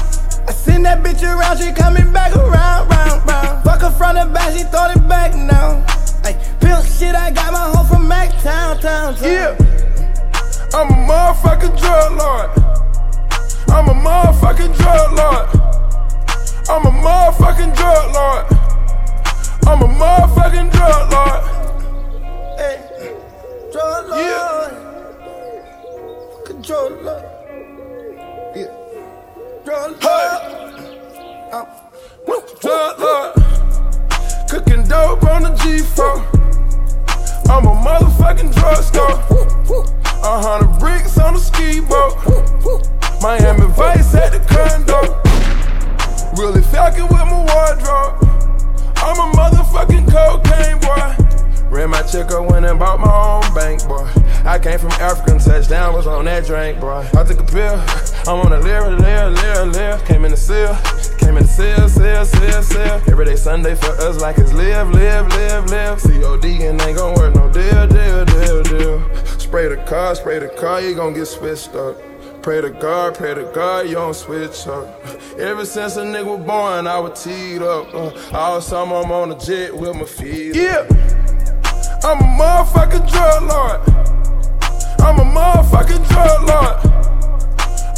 I 0.47 0.53
send 0.53 0.87
that 0.87 1.03
bitch 1.03 1.25
around, 1.25 1.59
she 1.59 1.73
coming 1.73 2.13
back 2.13 2.37
around, 2.37 2.89
round, 2.89 3.27
round. 3.27 3.65
Fuck 3.65 3.81
her 3.81 3.91
front 3.91 4.19
and 4.19 4.33
back, 4.33 4.53
she 4.57 4.63
throw 4.63 4.87
it 4.91 5.09
back 5.09 5.35
now. 5.35 5.85
Pimp 6.65 6.87
shit, 6.87 7.15
I 7.15 7.31
got 7.31 7.53
my 7.53 7.59
home 7.77 7.87
from 7.87 8.09
Mac 8.09 8.31
Town, 8.41 8.81
town, 8.81 9.15
town. 9.17 9.23
Yeah. 9.23 9.55
I'm 10.73 10.89
a 10.89 10.97
motherfucking 11.09 11.79
drug 11.79 12.13
lord. 12.17 12.51
I'm 13.69 13.89
a 13.89 13.93
motherfucking 13.93 14.75
drug 14.79 15.13
lord. 15.13 15.49
I'm 16.71 16.87
a 16.87 16.91
motherfucking 17.05 17.77
drug 17.77 18.15
lord. 18.15 18.47
I'm 19.67 19.83
a 19.83 19.89
motherfucking 20.01 20.73
drug 20.73 21.13
lord. 21.13 21.43
Hey, 22.59 22.77
drug 23.71 24.09
lord. 24.09 24.21
Yeah. 24.25 24.71
Control 26.47 26.91
lord. 27.03 27.25
Yeah. 28.57 28.73
Drug 29.67 30.03
lord. 30.03 30.41
I'm 31.53 31.67
drug 32.61 32.99
lord. 33.01 33.64
Cooking 34.55 34.85
dope 34.87 35.25
on 35.25 35.43
the 35.43 35.49
G4. 35.49 36.15
I'm 37.51 37.67
a 37.67 37.75
motherfucking 37.75 38.55
drugstore. 38.55 39.19
A 40.23 40.41
hundred 40.41 40.79
bricks 40.79 41.19
on 41.19 41.35
a 41.35 41.41
ski 41.41 41.81
boat. 41.81 42.15
Miami 43.21 43.67
Vice 43.75 44.15
at 44.15 44.31
the 44.31 44.39
condo. 44.47 45.21
Really 46.41 46.63
fucking 46.63 47.03
with 47.03 47.27
my 47.27 47.45
wardrobe. 47.51 48.23
I'm 48.99 49.19
a 49.19 49.33
motherfucking 49.35 50.07
cocaine 50.09 50.79
boy. 50.79 51.24
Ran 51.75 51.91
my 51.91 52.03
check 52.03 52.31
up, 52.31 52.49
went 52.49 52.65
and 52.65 52.79
bought 52.79 53.01
my 53.01 53.11
own 53.11 53.53
bank, 53.53 53.85
boy. 53.89 54.09
I 54.45 54.61
came 54.61 54.79
from 54.79 54.93
African 54.93 55.41
touchdown, 55.41 55.93
was 55.93 56.07
on 56.07 56.25
that 56.27 56.47
drink, 56.47 56.79
boy. 56.79 57.05
I 57.13 57.25
took 57.25 57.41
a 57.41 57.45
pill, 57.45 57.75
I'm 58.29 58.47
on 58.47 58.53
a 58.53 58.61
lyric, 58.61 59.01
lyric, 59.01 59.43
lyric, 59.43 59.75
lyric. 59.75 60.05
Came 60.07 60.25
in 60.25 60.31
the 60.31 60.37
seal, 60.37 60.73
came 61.19 61.37
in 61.37 61.43
the 61.43 61.49
seal, 61.49 61.89
seal, 61.89 62.25
seal, 62.27 62.63
seal. 62.63 63.03
Every 63.11 63.25
day 63.25 63.35
Sunday 63.35 63.75
for 63.75 63.91
us, 63.91 64.21
like 64.21 64.39
it's 64.39 64.53
live, 64.53 64.89
live, 64.93 65.27
live, 65.31 65.69
live. 65.69 66.01
COD 66.01 66.45
and 66.45 66.81
ain't 66.81 66.97
gon' 66.97 67.15
work 67.17 67.35
no 67.35 67.53
deal, 67.53 67.89
deal, 67.89 68.25
deal, 68.25 68.63
deal. 68.63 69.17
Spray 69.41 69.67
the 69.67 69.83
car, 69.85 70.15
spray 70.15 70.39
the 70.39 70.51
car, 70.51 70.81
you 70.81 70.95
gon' 70.95 71.13
get 71.13 71.27
switched 71.27 71.75
up. 71.75 71.97
Pray 72.41 72.61
to 72.61 72.71
God, 72.71 73.17
pray 73.17 73.35
to 73.35 73.51
God, 73.53 73.89
you 73.89 73.95
don't 73.95 74.15
switch 74.15 74.69
up. 74.69 75.05
Ever 75.39 75.65
since 75.67 75.97
a 75.97 76.03
nigga 76.03 76.39
was 76.39 76.47
born, 76.47 76.87
I 76.87 77.01
was 77.01 77.25
teed 77.25 77.63
up. 77.63 77.93
Uh, 77.93 78.13
all 78.33 78.61
summer 78.61 78.97
I'm 78.97 79.11
on 79.11 79.33
a 79.33 79.39
jet 79.39 79.77
with 79.77 79.97
my 79.97 80.05
feet. 80.05 80.55
Yeah, 80.55 80.87
I'm 82.07 82.21
a 82.21 82.25
motherfucking 82.25 83.11
drug 83.11 83.43
lord. 83.45 83.81
I'm 85.01 85.19
a 85.21 85.25
motherfucking 85.25 86.07
drug 86.07 86.43
lord. 86.47 86.77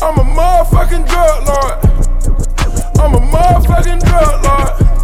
I'm 0.00 0.16
a 0.16 0.22
motherfucking 0.22 1.08
drug 1.08 1.46
lord. 1.48 1.84
I'm 3.00 3.14
a 3.14 3.18
motherfucking 3.18 4.00
drug 4.06 4.44
lord. 4.44 4.95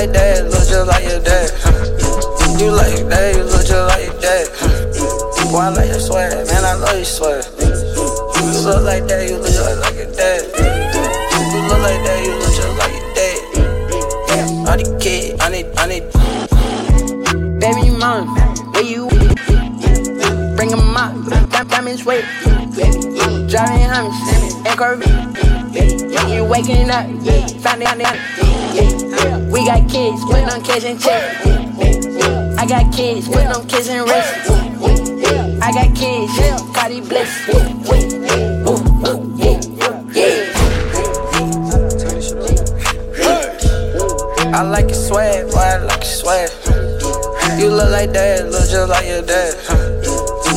Like 0.00 0.14
dad, 0.14 0.44
look 0.44 0.64
just 0.64 0.86
like 0.88 1.04
your 1.04 1.20
dad. 1.20 1.52
You 2.58 2.72
like 2.72 3.04
dad, 3.10 3.36
you 3.36 3.44
look 3.44 3.60
just 3.60 3.84
like 3.92 4.06
your 4.08 4.18
dad. 4.18 4.48
Boy, 5.52 5.58
I 5.60 5.68
like 5.76 5.88
your 5.90 6.00
swag, 6.00 6.46
man, 6.46 6.64
I 6.64 6.72
love 6.72 6.96
your 6.96 7.04
swag. 7.04 7.44
You 7.60 8.64
look 8.64 8.80
like 8.82 9.04
that, 9.08 9.28
you 9.28 9.36
look 9.36 9.52
just 9.52 9.78
like 9.78 9.96
your 10.00 10.08
dad. 10.16 10.40
You 11.52 11.60
look 11.68 11.80
like 11.84 12.00
that, 12.00 12.24
you 12.24 12.32
look 12.32 12.48
just 12.48 12.78
like 12.80 12.96
your 12.96 13.12
dad. 13.12 13.36
All 14.70 14.76
the 14.80 14.98
kids, 14.98 15.36
I 15.38 15.50
need, 15.50 15.66
I 15.76 15.84
need. 15.84 16.08
Baby 17.60 17.90
mom, 17.98 18.24
where 18.72 18.82
you? 18.82 19.06
Bring 20.56 20.72
up, 20.72 21.12
that 21.50 21.66
diamonds 21.68 22.06
wait. 22.06 22.24
Driving 23.52 23.84
Hummers 23.84 24.16
and 24.64 24.78
Corvette. 24.78 26.32
You 26.32 26.44
waking 26.46 26.88
up, 26.88 27.04
found 27.60 27.82
it, 27.82 28.39
We 28.70 29.66
got 29.66 29.88
kids, 29.90 30.24
putting 30.24 30.48
on 30.48 30.62
kids 30.62 30.84
in 30.84 30.96
check. 30.96 31.44
I 32.56 32.64
got 32.66 32.94
kids, 32.94 33.26
putting 33.26 33.48
on 33.48 33.66
kids 33.66 33.88
in 33.88 34.04
wrist. 34.04 34.50
I 35.60 35.72
got 35.72 35.96
kids, 35.96 36.32
Cardi 36.72 37.00
Bliss. 37.00 37.48
I 44.52 44.62
like 44.62 44.88
your 44.88 44.94
swag, 44.94 45.50
boy, 45.50 45.58
I 45.58 45.78
like 45.78 45.96
your 45.96 46.04
swag. 46.04 46.50
You 47.58 47.70
look 47.70 47.90
like 47.90 48.12
dad, 48.12 48.50
look 48.50 48.68
just 48.70 48.88
like 48.88 49.06
your 49.08 49.22
dad. 49.22 49.54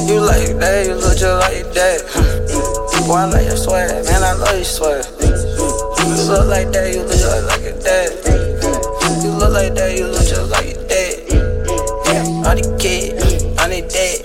You 0.07 0.19
like 0.21 0.59
dad, 0.59 0.85
you 0.85 0.93
look 0.93 1.17
just 1.17 1.39
like 1.41 1.63
your 1.63 1.73
dad. 1.73 2.01
Boy, 3.07 3.15
I 3.15 3.25
like 3.25 3.45
your 3.47 3.57
swag, 3.57 4.05
man, 4.05 4.21
I 4.23 4.33
love 4.33 4.55
your 4.55 4.63
swag. 4.63 5.62
You 6.03 6.15
look 6.29 6.47
like 6.47 6.71
that, 6.71 6.93
you 6.93 7.01
look 7.01 7.11
just 7.11 7.45
like 7.47 7.61
your 7.63 7.79
dad. 7.79 8.09
You 9.23 9.31
look 9.31 9.51
like 9.51 9.73
that, 9.75 9.97
you 9.97 10.07
look 10.07 10.25
just 10.27 10.51
like 10.51 10.75
your 10.75 10.87
dad. 10.87 11.13
All 12.45 12.55
the 12.55 12.63
kids, 12.77 13.43
I 13.57 13.67
need 13.67 13.87
dad. 13.87 14.19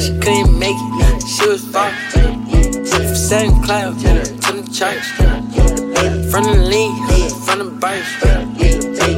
She 0.00 0.10
couldn't 0.18 0.58
make 0.58 0.76
it, 0.76 1.22
she 1.28 1.48
was 1.48 1.64
far. 1.68 1.92
From 2.10 3.14
St. 3.14 3.64
Cloud 3.64 3.98
to 4.00 4.08
the 4.56 4.62
church. 4.72 5.06
From 6.30 6.44
the 6.44 6.56
lean, 6.70 6.92
from 7.44 7.58
the 7.58 7.64
burst. 7.80 8.24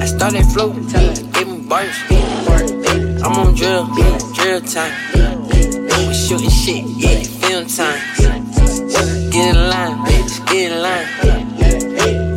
I 0.03 0.07
started 0.07 0.45
floating, 0.53 0.87
gave 1.33 1.49
me 1.49 1.59
bars. 1.69 1.97
I'm 3.23 3.35
on 3.39 3.55
drill, 3.55 3.87
drill 4.35 4.61
time. 4.63 4.93
We 6.09 6.15
shooting 6.15 6.51
shit, 6.51 6.85
yeah, 6.99 7.23
film 7.23 7.67
time. 7.67 8.01
Get 9.31 9.57
in 9.57 9.71
line, 9.71 9.82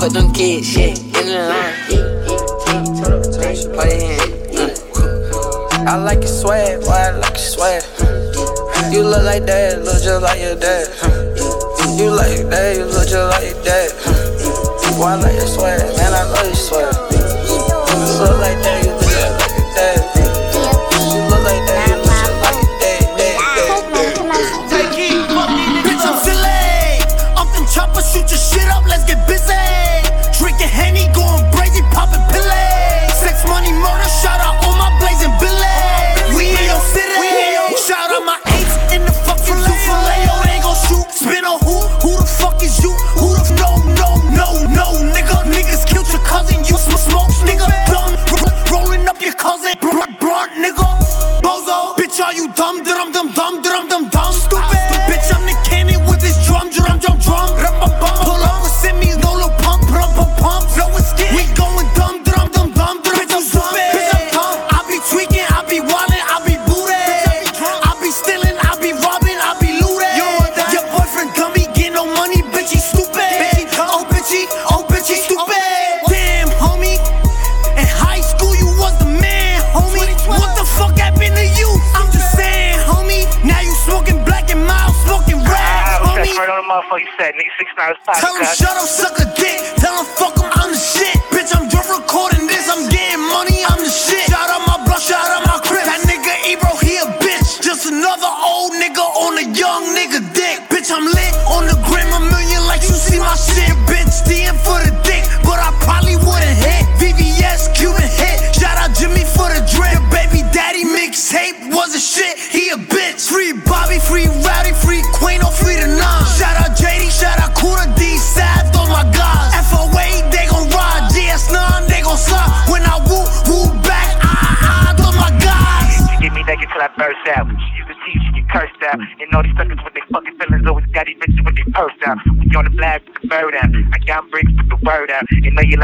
Put 0.05 0.13
them 0.13 0.29
kids, 0.33 0.77
yeah, 0.77 0.93
in 0.93 0.93
the 0.93 1.49
line. 1.49 1.73
In. 1.89 2.05
uh. 5.81 5.89
I 5.89 5.95
like 5.97 6.19
your 6.19 6.27
swag, 6.27 6.81
boy, 6.81 6.91
I 6.91 7.09
like 7.17 7.33
your 7.33 7.37
swag. 7.39 7.81
You 8.93 9.01
look 9.01 9.23
like 9.23 9.47
dad, 9.47 9.79
look 9.83 10.03
just 10.03 10.21
like 10.21 10.39
your 10.39 10.59
dad. 10.59 10.89
You 11.97 12.11
like 12.11 12.47
dad, 12.51 12.77
you 12.77 12.85
look 12.85 13.07
just 13.09 13.31
like 13.33 13.49
your 13.49 13.63
dad. 13.63 13.89
Boy, 14.95 15.05
I 15.05 15.15
like 15.15 15.33
your 15.37 15.47
swag, 15.47 15.81
man, 15.97 16.13
I 16.13 16.23
love 16.29 16.45
your 16.45 16.53
swag. 16.53 17.24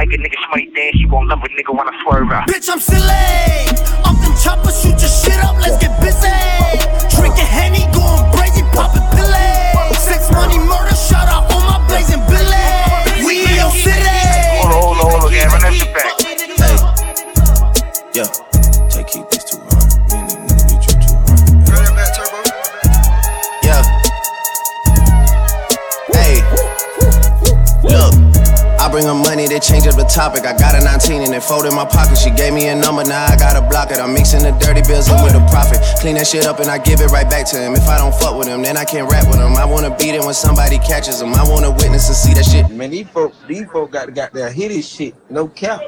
Like 0.02 0.14
a 0.14 0.18
nigga 0.18 0.34
shmoney 0.34 0.74
dance, 0.74 0.96
you 0.96 1.08
won't 1.08 1.28
love 1.28 1.44
a 1.44 1.50
nigga 1.50 1.78
when 1.78 1.88
I 1.88 2.04
swerve 2.04 2.32
out. 2.32 2.48
Bitch, 2.48 2.68
I'm 2.72 2.80
silly. 2.80 3.06
Up 4.04 4.18
them 4.24 4.34
choppers, 4.44 4.82
shoot 4.82 5.00
your 5.00 5.10
shit 5.10 5.44
up, 5.46 5.56
let's 5.62 5.78
get 5.78 5.94
busy. 6.02 6.51
Topic. 30.12 30.46
I 30.46 30.52
got 30.52 30.76
a 30.76 30.84
19 30.84 31.24
and 31.24 31.34
it 31.34 31.42
fold 31.42 31.66
in 31.66 31.74
my 31.74 31.86
pocket. 31.86 32.18
She 32.18 32.30
gave 32.30 32.54
me 32.54 32.68
a 32.68 32.76
number, 32.76 33.04
now 33.04 33.26
I 33.26 33.36
gotta 33.36 33.62
block 33.62 33.92
it. 33.92 33.98
I'm 33.98 34.14
mixing 34.14 34.44
the 34.44 34.52
dirty 34.60 34.82
bills 34.84 35.08
in 35.10 35.16
with 35.24 35.34
the 35.34 35.44
profit. 35.48 35.80
Clean 36.00 36.16
that 36.16 36.28
shit 36.28 36.46
up 36.46 36.60
and 36.60 36.70
I 36.70 36.78
give 36.78 37.00
it 37.00 37.08
right 37.08 37.30
back 37.30 37.48
to 37.52 37.58
him. 37.58 37.74
If 37.74 37.88
I 37.88 37.98
don't 37.98 38.14
fuck 38.14 38.38
with 38.38 38.48
him, 38.48 38.62
then 38.62 38.76
I 38.76 38.84
can't 38.84 39.10
rap 39.10 39.28
with 39.28 39.40
him. 39.40 39.56
I 39.56 39.66
wanna 39.66 39.96
beat 39.98 40.14
it 40.14 40.24
when 40.24 40.34
somebody 40.34 40.78
catches 40.80 41.22
him. 41.22 41.34
I 41.34 41.48
wanna 41.48 41.72
witness 41.72 42.08
and 42.08 42.18
see 42.18 42.34
that 42.34 42.46
shit. 42.46 42.70
Man, 42.70 42.92
these 42.92 43.08
folk, 43.08 43.34
these 43.48 43.66
folk 43.72 43.92
got 43.92 44.14
got 44.14 44.34
their 44.34 44.52
hit 44.52 44.70
this 44.70 44.88
shit, 44.88 45.16
no 45.30 45.48
cap. 45.48 45.80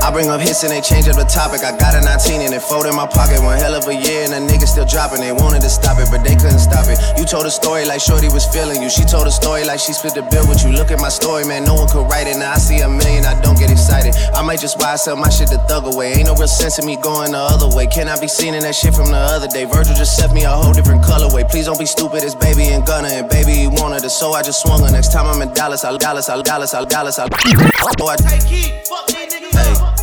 I 0.00 0.10
bring 0.10 0.28
up 0.32 0.40
hits 0.40 0.64
and 0.64 0.72
they 0.72 0.80
change 0.80 1.08
up 1.08 1.16
the 1.16 1.28
topic. 1.28 1.60
I 1.60 1.76
got 1.76 1.92
a 1.94 2.00
19 2.00 2.40
and 2.40 2.54
it 2.54 2.64
fold 2.64 2.86
in 2.86 2.96
my 2.96 3.06
pocket. 3.06 3.42
One 3.44 3.58
hell 3.58 3.76
of 3.76 3.86
a 3.86 3.94
year 3.94 4.24
and 4.24 4.32
the 4.32 4.40
nigga 4.40 4.64
still 4.64 4.88
dropping. 4.88 5.20
They 5.20 5.32
wanted 5.32 5.60
to 5.60 5.68
stop 5.68 6.00
it, 6.00 6.08
but 6.10 6.24
they 6.24 6.34
couldn't 6.34 6.64
stop 6.64 6.88
it. 6.88 6.96
You 7.20 7.24
told 7.28 7.44
a 7.44 7.50
story 7.50 7.84
like 7.84 8.00
Shorty 8.00 8.32
was 8.32 8.48
feeling 8.48 8.80
you. 8.80 8.88
She 8.88 9.04
told 9.04 9.28
a 9.28 9.30
story 9.30 9.64
like 9.64 9.78
she 9.78 9.92
split 9.92 10.14
the 10.16 10.24
bill 10.32 10.48
with 10.48 10.64
you. 10.64 10.72
Look 10.72 10.90
at 10.90 11.00
my 11.00 11.12
story, 11.12 11.44
man. 11.44 11.64
No 11.64 11.74
one 11.76 11.88
could 11.88 12.08
write 12.08 12.26
it. 12.26 12.40
Now 12.40 12.52
I 12.52 12.58
see 12.58 12.80
a 12.80 12.88
million, 12.88 13.28
I 13.28 13.36
don't 13.44 13.58
get 13.60 13.70
excited. 13.70 14.16
I 14.32 14.40
might 14.40 14.60
just 14.60 14.78
buy 14.80 14.96
sell 14.96 15.16
my 15.16 15.28
shit 15.28 15.52
the 15.52 15.60
thug 15.68 15.84
away. 15.84 16.16
Ain't 16.16 16.26
no 16.26 16.34
real 16.34 16.48
sense 16.48 16.78
in 16.80 16.86
me 16.86 16.96
going 16.96 17.32
the 17.32 17.44
other 17.52 17.68
way. 17.76 17.86
Can 17.86 18.08
I 18.08 18.18
be 18.18 18.28
seen 18.28 18.54
in 18.54 18.64
that 18.64 18.74
shit 18.74 18.94
from 18.94 19.12
the 19.12 19.20
other 19.20 19.48
day? 19.48 19.64
Virgil 19.68 19.94
just 19.94 20.16
set 20.16 20.32
me 20.32 20.44
a 20.44 20.50
whole 20.50 20.72
different 20.72 21.04
colorway. 21.04 21.44
Please 21.44 21.66
don't 21.66 21.78
be 21.78 21.86
stupid. 21.86 22.24
It's 22.24 22.34
baby 22.34 22.72
and 22.72 22.86
gunner 22.86 23.12
and 23.12 23.28
baby 23.28 23.52
he 23.52 23.68
wanted 23.68 24.02
it, 24.02 24.10
so 24.10 24.32
I 24.32 24.42
just 24.42 24.62
swung 24.62 24.80
her. 24.80 24.90
Next 24.90 25.12
time 25.12 25.26
I'm 25.26 25.42
in 25.42 25.52
Dallas, 25.52 25.84
I'll 25.84 25.98
Dallas, 25.98 26.28
I'll 26.28 26.42
Dallas, 26.42 26.72
I'll 26.72 26.86
Dallas, 26.86 27.18
I'll. 27.18 27.28
So 28.00 28.06
I 28.08 28.16
Take 28.16 28.42
heat, 28.44 28.86
fuck 28.88 29.06
these 29.08 29.28
niggas. 29.28 29.52
Hey. 29.52 29.99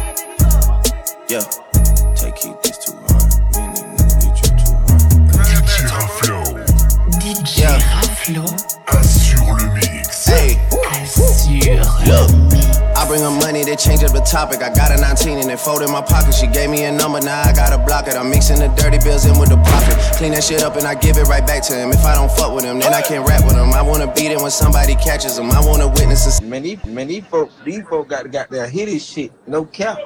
Yeah. 1.29 1.41
Take 2.15 2.37
heat, 2.37 2.55
this 2.63 2.77
too 2.77 2.95
hard. 2.95 3.27
Me 3.51 3.59
and 3.59 3.75
these 3.75 3.83
niggas 3.83 4.15
beat 4.23 4.37
you 4.39 4.51
too 4.63 4.71
hard. 4.87 5.01
DJ 5.43 5.83
Raflo. 5.91 6.39
DJ 7.19 7.59
Yeah. 7.59 7.79
Raflo. 7.99 8.47
Assure 8.87 9.53
le 9.59 9.73
mix. 9.75 10.25
Hey. 10.25 10.55
Assure 10.87 11.83
Look. 12.07 12.31
I 12.95 13.05
bring 13.07 13.21
her 13.21 13.29
money, 13.29 13.63
they 13.65 13.75
change 13.75 14.03
up 14.03 14.13
the 14.13 14.21
topic. 14.21 14.63
I 14.63 14.73
got 14.73 14.91
a 14.91 14.99
19 14.99 15.37
and 15.37 15.51
it 15.51 15.59
fold 15.59 15.81
in 15.81 15.91
my 15.91 16.01
pocket. 16.01 16.33
She 16.33 16.47
gave 16.47 16.69
me 16.69 16.85
a 16.85 16.91
number, 16.91 17.19
now 17.19 17.41
I 17.41 17.51
gotta 17.51 17.77
block 17.77 18.07
it. 18.07 18.15
I'm 18.15 18.29
mixing 18.29 18.59
the 18.59 18.69
dirty 18.69 18.97
bills 18.97 19.25
in 19.25 19.37
with 19.37 19.49
the 19.49 19.57
profit. 19.57 19.99
Clean 20.17 20.31
that 20.31 20.43
shit 20.45 20.63
up 20.63 20.77
and 20.77 20.87
I 20.87 20.95
give 20.95 21.17
it 21.17 21.27
right 21.27 21.45
back 21.45 21.61
to 21.63 21.73
him. 21.73 21.91
If 21.91 22.03
I 22.05 22.15
don't 22.15 22.31
fuck 22.31 22.55
with 22.55 22.63
him, 22.63 22.79
then 22.79 22.93
I 22.93 23.01
can't 23.01 23.27
rap 23.27 23.43
with 23.43 23.53
him. 23.55 23.73
I 23.73 23.81
wanna 23.81 24.11
beat 24.13 24.31
him 24.31 24.41
when 24.41 24.51
somebody 24.51 24.95
catches 24.95 25.37
him. 25.37 25.51
I 25.51 25.59
wanna 25.59 25.87
witness 25.89 26.25
this. 26.25 26.41
Man, 26.41 26.63
these, 26.63 26.83
man, 26.85 27.07
these 27.07 27.25
folk, 27.25 27.51
these 27.65 27.83
folk 27.85 28.07
got, 28.07 28.31
got 28.31 28.49
their 28.49 28.67
hit 28.67 28.87
this 28.87 29.05
shit. 29.05 29.31
No 29.45 29.65
cap. 29.65 29.99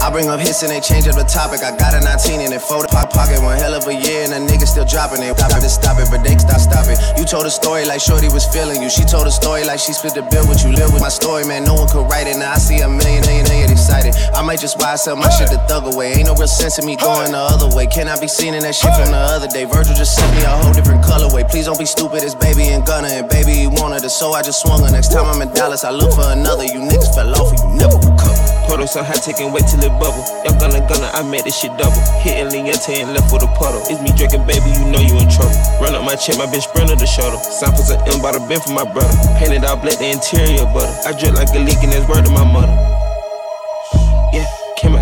I 0.00 0.10
bring 0.10 0.28
up 0.28 0.40
hits 0.40 0.62
and 0.62 0.70
they 0.70 0.80
change 0.80 1.08
up 1.08 1.16
the 1.16 1.26
topic. 1.26 1.62
I 1.62 1.74
got 1.76 1.94
a 1.94 2.00
19 2.00 2.40
and 2.40 2.52
it 2.54 2.62
fold 2.62 2.86
in 2.86 2.94
my 2.94 3.04
pocket. 3.04 3.42
One 3.42 3.58
hell 3.58 3.74
of 3.74 3.86
a 3.86 3.94
year 3.94 4.24
and 4.24 4.32
a 4.32 4.40
nigga 4.40 4.66
still 4.66 4.84
dropping 4.84 5.22
it. 5.22 5.34
Stop 5.36 5.62
it, 5.62 5.68
stop 5.68 5.96
it, 5.98 6.08
but 6.10 6.22
they 6.22 6.36
stop, 6.38 6.60
stop 6.60 6.86
it. 6.86 6.98
You 7.18 7.24
told 7.24 7.46
a 7.46 7.50
story 7.50 7.84
like 7.84 8.00
Shorty 8.00 8.28
was 8.28 8.46
feeling 8.46 8.82
you. 8.82 8.90
She 8.90 9.04
told 9.04 9.26
a 9.26 9.34
story 9.34 9.64
like 9.64 9.80
she 9.80 9.92
split 9.92 10.14
the 10.14 10.22
bill 10.22 10.46
with 10.48 10.64
you. 10.64 10.72
Live 10.72 10.92
with 10.92 11.02
my 11.02 11.12
story, 11.12 11.44
man. 11.44 11.64
No 11.64 11.74
one 11.74 11.88
could 11.88 12.06
write 12.06 12.26
it. 12.26 12.38
Now 12.38 12.52
I 12.52 12.58
see 12.58 12.80
a 12.80 12.88
million, 12.88 13.22
million, 13.26 13.44
million 13.48 13.70
excited. 13.70 14.14
I 14.34 14.42
might 14.42 14.60
just 14.60 14.80
I 14.82 14.96
sell 14.96 15.16
my 15.16 15.28
shit 15.28 15.50
the 15.50 15.58
thug 15.68 15.92
away. 15.92 16.14
Ain't 16.14 16.26
no 16.26 16.34
real 16.34 16.48
sense 16.48 16.78
in 16.78 16.86
me 16.86 16.96
going 16.96 17.32
the 17.32 17.38
other 17.38 17.68
way. 17.76 17.86
Can 17.86 18.08
I 18.08 18.18
be 18.18 18.28
seen 18.28 18.54
in 18.54 18.62
that 18.62 18.74
shit 18.74 18.94
from 18.94 19.10
the 19.10 19.20
other 19.36 19.48
day? 19.48 19.64
Virgil 19.64 19.94
just 19.94 20.14
sent 20.16 20.30
me 20.34 20.42
a 20.42 20.48
whole 20.48 20.72
different 20.72 21.04
colorway. 21.04 21.48
Please 21.48 21.66
don't 21.66 21.78
be 21.78 21.84
stupid, 21.84 22.22
it's 22.22 22.34
baby 22.34 22.72
and 22.72 22.86
gunner. 22.86 23.08
And 23.08 23.28
baby, 23.28 23.52
he 23.52 23.66
wanted 23.66 24.04
it, 24.04 24.10
so 24.10 24.32
I 24.32 24.42
just 24.42 24.62
swung 24.62 24.80
her. 24.82 24.90
Next 24.90 25.12
time 25.12 25.26
I'm 25.26 25.42
in 25.42 25.52
Dallas, 25.52 25.84
I 25.84 25.90
look 25.90 26.14
for 26.14 26.24
another. 26.32 26.64
You 26.64 26.80
niggas 26.80 27.14
fell 27.14 27.34
off 27.34 27.52
and 27.52 27.60
you 27.60 27.86
never. 27.86 28.07
Puddle 28.68 28.86
so 28.86 29.02
high, 29.02 29.16
taking 29.16 29.50
wait 29.50 29.64
till 29.64 29.80
it 29.80 29.88
bubble. 29.96 30.20
Y'all 30.44 30.52
gonna 30.60 30.84
gonna, 30.84 31.08
I 31.16 31.24
made 31.24 31.44
this 31.48 31.56
shit 31.56 31.72
double. 31.80 31.96
Hitting 32.20 32.52
Liente 32.52 33.00
and 33.00 33.16
left 33.16 33.32
with 33.32 33.42
a 33.42 33.50
puddle. 33.56 33.80
It's 33.88 33.96
me 34.04 34.12
drinking, 34.12 34.44
baby, 34.44 34.68
you 34.76 34.84
know 34.92 35.00
you 35.00 35.16
in 35.16 35.28
trouble. 35.32 35.56
Run 35.80 35.96
up 35.96 36.04
my 36.04 36.14
check, 36.14 36.36
my 36.36 36.44
bitch 36.44 36.68
sprinter 36.68 36.94
the 36.94 37.06
shuttle. 37.08 37.40
Samples 37.40 37.88
of 37.90 37.96
M 38.04 38.20
by 38.20 38.36
the 38.36 38.44
bin 38.44 38.60
for 38.60 38.76
my 38.76 38.84
brother. 38.84 39.08
Painted 39.40 39.64
all 39.64 39.80
black, 39.80 39.96
the 39.96 40.12
interior 40.12 40.68
butter. 40.68 40.92
I 41.08 41.16
drip 41.16 41.32
like 41.32 41.48
a 41.56 41.58
leak 41.64 41.80
and 41.80 41.96
that's 41.96 42.04
word 42.04 42.28
to 42.28 42.30
my 42.30 42.44
mother. 42.44 42.97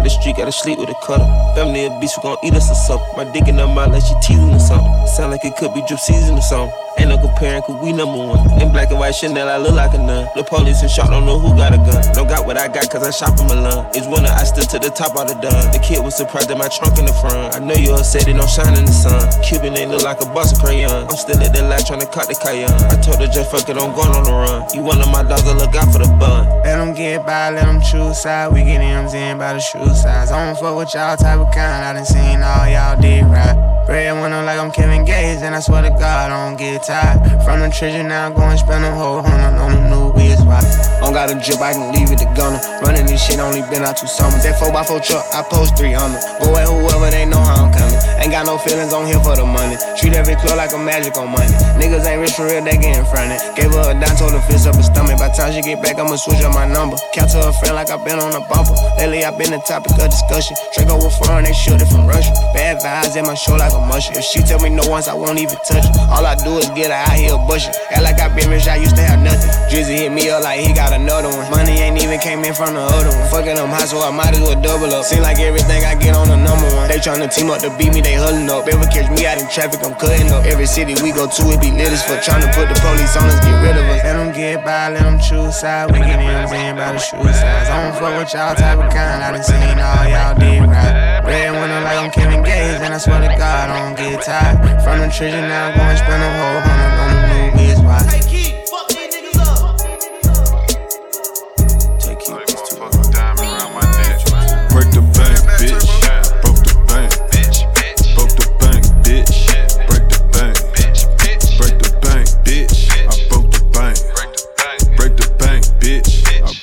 The 0.06 0.10
street, 0.10 0.36
gotta 0.36 0.52
sleep 0.52 0.78
with 0.78 0.88
a 0.88 0.94
cutter. 1.02 1.26
Family 1.56 1.86
a 1.86 1.90
beast, 1.98 2.16
we 2.16 2.22
gon' 2.22 2.38
eat 2.44 2.54
us 2.54 2.70
or 2.70 2.78
something. 2.78 3.16
My 3.16 3.24
dick 3.24 3.48
in 3.48 3.58
her 3.58 3.66
mouth 3.66 3.90
like 3.90 4.06
she 4.06 4.14
teasing 4.22 4.54
or 4.54 4.60
something. 4.60 4.86
Sound 5.08 5.32
like 5.32 5.44
it 5.44 5.56
could 5.56 5.74
be 5.74 5.82
drip 5.82 5.98
season 5.98 6.38
or 6.38 6.42
something. 6.42 6.70
Ain't 6.96 7.10
no 7.10 7.18
comparing, 7.18 7.60
cause 7.60 7.76
we 7.82 7.92
number 7.92 8.16
one. 8.16 8.40
In 8.62 8.72
black 8.72 8.88
and 8.88 8.98
white 8.98 9.14
Chanel, 9.14 9.50
I 9.50 9.58
look 9.58 9.74
like 9.74 9.92
a 9.92 9.98
nun. 9.98 10.30
The 10.34 10.44
police 10.44 10.80
and 10.80 10.90
shot, 10.90 11.10
don't 11.10 11.26
know 11.26 11.38
who 11.38 11.52
got 11.58 11.74
a 11.74 11.76
gun. 11.76 12.00
Don't 12.14 12.26
got 12.26 12.46
what 12.46 12.56
I 12.56 12.68
got, 12.68 12.88
cause 12.88 13.02
I 13.02 13.10
shop 13.10 13.36
in 13.38 13.50
Milan. 13.50 13.84
It's 13.92 14.06
winter, 14.06 14.32
I 14.32 14.44
stood 14.44 14.70
to 14.70 14.78
the 14.78 14.88
top 14.88 15.12
of 15.18 15.28
the 15.28 15.34
done. 15.34 15.72
The 15.76 15.80
kid 15.82 16.00
was 16.00 16.16
surprised 16.16 16.50
at 16.50 16.56
my 16.56 16.68
trunk 16.68 16.96
in 16.98 17.04
the 17.04 17.12
front. 17.12 17.52
I 17.52 17.58
know 17.58 17.74
you 17.74 17.92
upset, 17.92 18.28
it 18.28 18.32
don't 18.32 18.48
shine 18.48 18.78
in 18.78 18.86
the 18.86 18.96
sun. 18.96 19.20
Cuban 19.42 19.76
ain't 19.76 19.90
look 19.90 20.04
like 20.08 20.22
a 20.22 20.28
bus 20.32 20.56
of 20.56 20.62
crayon. 20.64 21.04
I'm 21.04 21.18
still 21.20 21.36
at 21.36 21.52
the 21.52 21.68
light 21.68 21.84
trying 21.84 22.00
to 22.00 22.08
cut 22.08 22.32
the 22.32 22.38
cayenne. 22.38 22.72
I 22.88 22.96
told 23.02 23.20
her 23.20 23.28
just 23.28 23.50
fuck 23.50 23.68
it, 23.68 23.76
I'm 23.76 23.92
going 23.92 24.14
on 24.16 24.24
the 24.24 24.32
run. 24.32 24.64
You 24.72 24.80
one 24.80 25.02
of 25.02 25.10
my 25.12 25.20
dogs, 25.20 25.44
I 25.44 25.52
look 25.52 25.74
out 25.76 25.92
for 25.92 25.98
the 25.98 26.08
bun. 26.16 26.48
Let 26.64 26.80
them 26.80 26.94
get 26.94 27.26
by, 27.26 27.50
let 27.50 27.66
them 27.66 27.82
choose 27.82 28.22
side. 28.22 28.54
We 28.54 28.64
get 28.64 28.80
M's 28.80 29.12
in 29.12 29.36
by 29.36 29.52
the 29.52 29.60
shoe 29.60 29.84
I 30.04 30.26
don't 30.26 30.58
fuck 30.58 30.76
with 30.76 30.92
y'all 30.94 31.16
type 31.16 31.38
of 31.38 31.54
kind. 31.54 31.84
I 31.84 31.92
done 31.94 32.04
seen 32.04 32.42
all 32.42 32.68
y'all 32.68 33.00
did 33.00 33.24
right. 33.24 33.54
Bread 33.86 34.18
when 34.20 34.32
I'm 34.32 34.44
like 34.44 34.58
I'm 34.58 34.70
Kevin 34.72 35.04
Gates, 35.04 35.42
and 35.42 35.54
I 35.54 35.60
swear 35.60 35.80
to 35.82 35.90
God, 35.90 36.26
I 36.26 36.28
don't 36.28 36.58
get 36.58 36.82
tired. 36.82 37.22
From 37.46 37.60
the 37.60 37.70
treasure 37.70 38.02
now, 38.02 38.28
I 38.28 38.34
go 38.34 38.42
and 38.42 38.58
spend 38.58 38.84
a 38.84 38.90
whole 38.90 39.22
hundred 39.22 39.56
on 39.56 39.70
the 39.70 39.82
new 39.88 40.10
wheels. 40.10 40.42
Why? 40.42 40.58
Don't 41.00 41.14
got 41.14 41.30
a 41.30 41.38
drip, 41.38 41.62
I 41.62 41.72
can 41.72 41.94
leave 41.94 42.10
it 42.10 42.18
to 42.18 42.28
gunner. 42.34 42.58
Running 42.82 43.06
this 43.06 43.22
shit, 43.22 43.38
only 43.38 43.62
been 43.70 43.86
out 43.86 43.96
two 43.96 44.10
summers. 44.10 44.42
That 44.42 44.58
4x4 44.58 45.06
truck, 45.06 45.24
I 45.32 45.46
post 45.46 45.78
three 45.78 45.94
on 45.94 46.12
them. 46.12 46.20
Go 46.42 46.58
at 46.58 46.66
whoever, 46.66 47.08
they 47.14 47.24
know 47.24 47.38
how 47.38 47.62
I'm 47.62 47.72
coming. 47.72 47.94
Ain't 48.20 48.32
got 48.32 48.46
no 48.46 48.58
feelings 48.58 48.92
on 48.92 49.06
here 49.06 49.20
for 49.20 49.36
the 49.36 49.44
money. 49.44 49.76
Treat 50.00 50.14
every 50.14 50.36
club 50.36 50.56
like 50.56 50.72
a 50.72 50.78
magic 50.78 51.16
on 51.16 51.30
money. 51.30 51.52
Niggas 51.76 52.04
ain't 52.06 52.20
rich 52.20 52.34
for 52.34 52.46
real, 52.46 52.64
they 52.64 52.76
get 52.76 52.96
in 52.96 53.04
front 53.04 53.32
of 53.32 53.38
it. 53.38 53.56
Gave 53.56 53.72
her 53.72 53.92
a 53.92 53.94
dime, 53.94 54.16
told 54.16 54.32
her 54.32 54.42
fist 54.48 54.66
up 54.66 54.74
her 54.76 54.82
stomach. 54.82 55.18
By 55.18 55.28
time 55.30 55.52
she 55.52 55.60
get 55.60 55.82
back, 55.82 55.98
I'ma 55.98 56.16
switch 56.16 56.40
up 56.42 56.54
my 56.54 56.66
number. 56.66 56.96
Count 57.12 57.30
to 57.32 57.38
her 57.44 57.52
friend 57.52 57.74
like 57.76 57.90
i 57.90 57.96
been 58.00 58.18
on 58.18 58.32
a 58.32 58.42
bumper. 58.48 58.74
Lately, 58.96 59.24
i 59.24 59.30
been 59.36 59.52
the 59.52 59.60
topic 59.68 59.92
of 60.00 60.08
discussion. 60.08 60.56
Draco 60.72 60.96
with 60.96 61.12
foreign, 61.20 61.44
they 61.44 61.52
shoot 61.52 61.80
it 61.80 61.88
from 61.92 62.06
Russia. 62.08 62.32
Bad 62.56 62.80
vibes 62.80 63.16
in 63.16 63.24
my 63.28 63.34
show 63.34 63.56
like 63.56 63.72
a 63.72 63.80
mushroom. 63.84 64.18
If 64.18 64.24
she 64.24 64.40
tell 64.40 64.60
me 64.60 64.70
no 64.70 64.88
once, 64.88 65.08
I 65.08 65.14
won't 65.14 65.38
even 65.38 65.56
touch 65.68 65.84
her. 65.84 65.92
All 66.08 66.24
I 66.24 66.34
do 66.40 66.56
is 66.56 66.68
get 66.72 66.88
her 66.88 66.96
out 66.96 67.18
here 67.20 67.36
bushing. 67.44 67.74
Act 67.92 68.02
like 68.02 68.18
I 68.20 68.32
been 68.32 68.48
rich, 68.48 68.66
I 68.66 68.76
used 68.80 68.96
to 68.96 69.04
have 69.04 69.20
nothing. 69.20 69.50
Drizzy 69.68 70.08
hit 70.08 70.12
me 70.12 70.30
up 70.30 70.42
like 70.42 70.60
he 70.64 70.72
got 70.72 70.92
another 70.92 71.28
one. 71.28 71.50
Money 71.50 71.78
ain't 71.84 72.00
even 72.00 72.18
came 72.20 72.40
in 72.44 72.54
from 72.54 72.74
the 72.74 72.80
other 72.80 73.12
one. 73.12 73.28
Fucking 73.28 73.56
them 73.60 73.68
high, 73.68 73.84
so 73.84 74.00
I 74.00 74.10
might 74.10 74.32
as 74.32 74.40
well 74.40 74.56
double 74.60 74.88
up. 74.94 75.04
Seem 75.04 75.20
like 75.20 75.38
everything 75.38 75.84
I 75.84 75.94
get 75.94 76.16
on 76.16 76.28
the 76.28 76.36
number 76.36 76.66
one. 76.74 76.88
They 76.88 76.98
tryna 76.98 77.28
team 77.28 77.50
up 77.50 77.60
to 77.60 77.70
beat 77.76 77.92
me, 77.92 78.00
they 78.06 78.14
huddling 78.14 78.46
up. 78.46 78.70
Ever 78.70 78.86
catch 78.86 79.10
me 79.10 79.26
out 79.26 79.42
in 79.42 79.50
traffic, 79.50 79.82
I'm 79.82 79.98
cutting 79.98 80.30
up. 80.30 80.46
Every 80.46 80.66
city 80.66 80.94
we 81.02 81.10
go 81.10 81.26
to, 81.26 81.42
it 81.50 81.60
be 81.60 81.74
lit 81.74 81.90
as 81.90 82.06
fuck. 82.06 82.22
Tryna 82.22 82.54
put 82.54 82.70
the 82.70 82.78
police 82.78 83.18
on 83.18 83.26
us, 83.26 83.42
get 83.42 83.58
rid 83.66 83.74
of 83.74 83.86
us. 83.90 84.00
Let 84.06 84.14
them 84.14 84.30
get 84.30 84.64
by, 84.64 84.94
let 84.94 85.02
them 85.02 85.18
choose 85.18 85.58
side. 85.58 85.90
We 85.90 85.98
get 85.98 86.22
in 86.22 86.76
by 86.78 86.94
the 86.94 87.02
shoe 87.02 87.18
size. 87.18 87.68
I 87.68 87.74
don't 87.82 87.98
fuck 87.98 88.14
with 88.14 88.30
y'all 88.30 88.54
type 88.54 88.78
of 88.78 88.88
kind. 88.94 89.18
I 89.26 89.34
done 89.34 89.42
seen 89.42 89.78
all 89.82 90.06
y'all 90.06 90.38
did 90.38 90.62
right. 90.62 91.26
Red 91.26 91.50
winter 91.58 91.80
like 91.82 91.98
I'm 91.98 92.10
Kevin 92.14 92.42
Gates, 92.46 92.78
and 92.86 92.94
I 92.94 92.98
swear 92.98 93.20
to 93.20 93.32
God, 93.34 93.70
I 93.70 93.76
don't 93.82 93.96
get 93.98 94.22
tired. 94.22 94.62
From 94.86 95.02
the 95.02 95.10
treasure 95.10 95.42
now, 95.42 95.74
I'm 95.74 95.74
going 95.74 95.98
spend 95.98 96.22
a 96.22 96.30
whole 96.38 96.75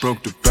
broke 0.03 0.21
the 0.21 0.42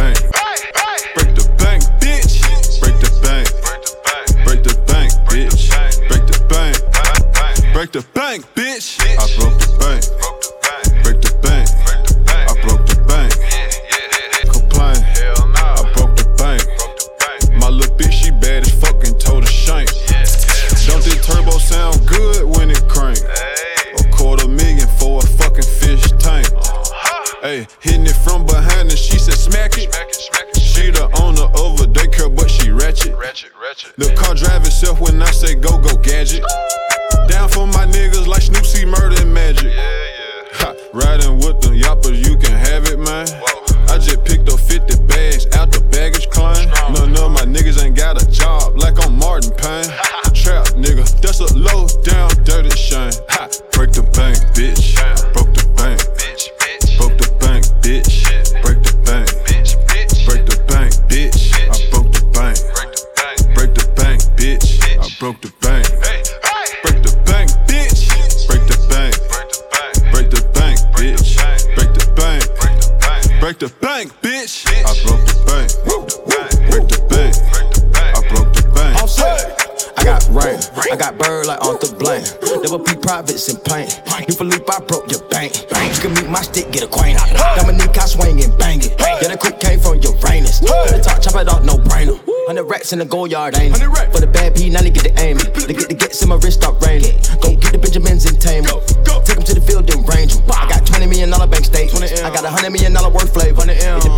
privates 83.42 83.48
in 83.48 83.56
pain. 83.64 84.26
You 84.28 84.34
Philippe, 84.34 84.64
I 84.70 84.78
broke 84.80 85.10
your 85.10 85.22
bank. 85.28 85.54
You 85.54 86.00
can 86.00 86.14
meet 86.14 86.28
my 86.28 86.42
stick, 86.42 86.70
get 86.72 86.82
acquainted. 86.82 87.20
Dominique, 87.56 87.96
I 87.98 88.06
swing 88.06 88.42
and 88.42 88.56
bang 88.58 88.80
it. 88.80 88.94
Yeah, 88.98 89.28
the 89.28 89.36
quick 89.36 89.60
came 89.60 89.80
from 89.80 89.98
your 90.00 90.14
Uranus. 90.16 90.60
The 90.60 91.00
top 91.02 91.22
chop 91.22 91.40
it 91.40 91.48
off, 91.48 91.64
no 91.64 91.76
brainer. 91.76 92.18
Hundred 92.46 92.64
racks 92.64 92.92
in 92.92 92.98
the 92.98 93.04
gold 93.04 93.30
yard, 93.30 93.56
ain't 93.56 93.74
it? 93.76 94.12
For 94.12 94.20
the 94.20 94.26
bad 94.26 94.54
P, 94.56 94.68
now 94.70 94.82
they 94.82 94.90
get 94.90 95.04
the 95.04 95.14
aiming. 95.20 95.46
They 95.66 95.74
get 95.74 95.88
the 95.88 95.94
gets 95.94 96.22
in 96.22 96.28
my 96.28 96.36
wrist, 96.36 96.60
start 96.60 96.82
raining. 96.84 97.14
Go 97.40 97.54
get 97.54 97.72
the 97.72 97.78
Benjamins 97.78 98.26
and 98.26 98.40
tame 98.40 98.66
'em. 98.66 98.78
Take 99.24 99.38
'em 99.38 99.44
to 99.44 99.54
the 99.54 99.62
field 99.62 99.88
and 99.90 100.02
range 100.08 100.34
'em. 100.34 100.42
I 100.50 100.68
got 100.68 100.86
20 100.86 101.06
million 101.06 101.30
dollar 101.30 101.46
bank 101.46 101.64
statements. 101.64 102.20
I 102.22 102.30
got 102.30 102.44
a 102.44 102.50
hundred 102.50 102.70
million 102.70 102.92
dollar 102.92 103.10
worth 103.10 103.32
flavor. 103.32 103.62
If 103.62 104.02
the 104.02 104.11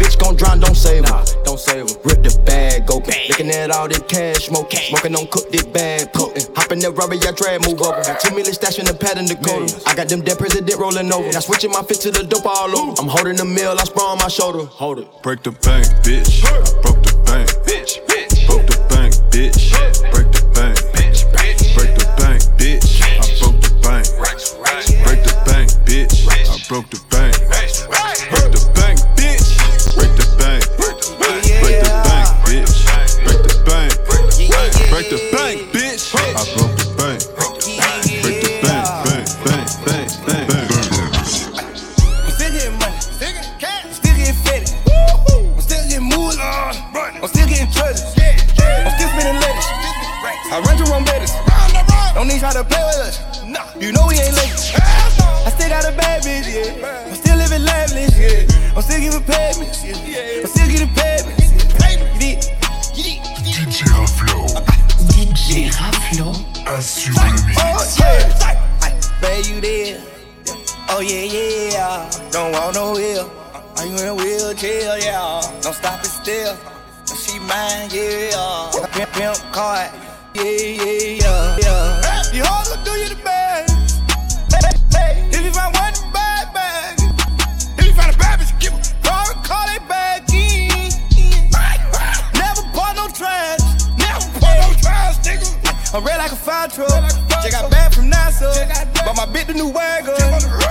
drown, 0.45 0.61
don't 0.61 0.77
save 0.77 1.05
'em. 1.05 1.25
Don't 1.45 1.59
save 1.59 1.89
'em. 1.89 1.97
Rip 2.05 2.23
the 2.23 2.39
bag, 2.45 2.87
go. 2.87 2.97
Looking 3.29 3.51
at 3.51 3.71
all 3.71 3.89
this 3.89 4.03
cash, 4.09 4.47
smoke. 4.47 4.73
Smoking 4.73 5.17
on 5.17 5.27
cook 5.29 5.51
this 5.51 5.65
bag, 5.65 6.13
putting. 6.13 6.47
Hopping 6.55 6.79
in 6.79 6.85
that 6.85 6.93
rubber, 6.93 7.15
I 7.15 7.33
drag 7.33 7.67
move 7.67 7.81
over. 7.81 8.03
Two 8.23 8.35
million 8.35 8.55
stash 8.55 8.79
in 8.79 8.87
the 8.87 8.95
pad 8.95 9.19
in 9.19 9.27
Dakota. 9.27 9.75
I 9.87 9.95
got 9.95 10.09
them 10.09 10.21
dead 10.21 10.39
president 10.39 10.79
rolling 10.79 11.13
over. 11.13 11.31
Now 11.33 11.41
switching 11.41 11.71
my 11.71 11.83
fit 11.83 12.01
to 12.03 12.11
the 12.11 12.25
dope 12.25 12.47
all 12.47 12.71
over. 12.79 12.95
I'm 13.01 13.09
holding 13.09 13.37
the 13.37 13.45
mill, 13.45 13.79
I 13.79 13.85
sprawl 13.85 14.13
on 14.15 14.19
my 14.19 14.29
shoulder. 14.29 14.65
Hold 14.65 14.99
it. 15.01 15.09
Break 15.23 15.43
the 15.43 15.53
bank, 15.53 15.87
bitch. 16.05 16.45
I 16.45 16.81
broke 16.83 17.03
the 17.03 17.15
bank. 17.25 17.49
Bitch, 17.67 17.93
bitch. 18.07 18.47
Broke 18.47 18.67
the 18.67 18.79
bank, 18.93 19.15
bitch. 19.33 19.73
Break 20.13 20.31
the 20.33 20.43
bank. 20.55 20.77
Bitch, 20.95 21.21
bitch. 21.33 21.75
Break 21.77 21.95
the 21.99 22.07
bank, 22.21 22.41
bitch. 22.59 23.03
I 23.03 23.39
broke 23.41 23.61
the 23.61 23.73
bank. 23.83 24.07
Break 25.05 25.23
the 25.25 25.35
bank, 25.47 25.69
bitch. 25.87 26.15
I 26.29 26.69
broke 26.69 26.91
the 26.91 27.01
payments, 59.35 59.85
yeah. 59.85 60.41
I'm 60.41 60.47
still 60.47 60.69
getting 60.69 60.95
payments. 60.95 61.45
DJ 63.45 63.83
Raflo. 63.91 64.47
DJ 65.11 65.71
Raflo. 65.79 66.29
Assure 66.67 67.15
le 67.15 67.33
mix. 67.47 67.59
Oh 67.61 67.83
yeah, 67.99 68.55
babe 69.21 69.45
you 69.47 69.61
there? 69.61 70.01
Oh 70.89 71.01
yeah 71.01 71.25
yeah, 71.73 72.11
don't 72.31 72.53
want 72.53 72.75
no 72.75 72.93
wheel. 72.93 73.31
Are 73.77 73.87
you 73.87 73.97
in 73.99 74.09
a 74.09 74.15
wheelchair? 74.15 74.99
Yeah, 74.99 75.41
don't 75.61 75.75
stop 75.75 76.01
it 76.01 76.07
still. 76.07 76.57
She 77.07 77.39
mine, 77.41 77.89
yeah. 77.91 78.71
Pimp, 78.93 79.13
pimp 79.13 79.37
card, 79.53 79.91
yeah 80.35 80.43
yeah 80.45 81.19
yeah 81.23 81.59
yeah. 81.59 82.23
You 82.33 82.43
all 82.45 82.65
gonna 82.65 82.85
do 82.85 82.93
you 82.93 83.09
the 83.09 83.17
best. 83.25 84.01
Hey, 84.53 84.73
hey, 84.97 85.29
if 85.31 85.45
you 85.45 85.51
find 85.53 85.75
one 85.75 86.04
I'm 95.95 96.03
red 96.03 96.19
like 96.19 96.33
a 96.33 96.37
fire 96.37 96.67
truck. 96.67 96.91
Check 97.41 97.53
got 97.53 97.71
bad 97.71 97.95
from 97.95 98.11
NASA. 98.11 98.51
But 99.07 99.15
my 99.15 99.31
bitch 99.31 99.47
the 99.47 99.55
new 99.55 99.69
wagon. 99.69 100.19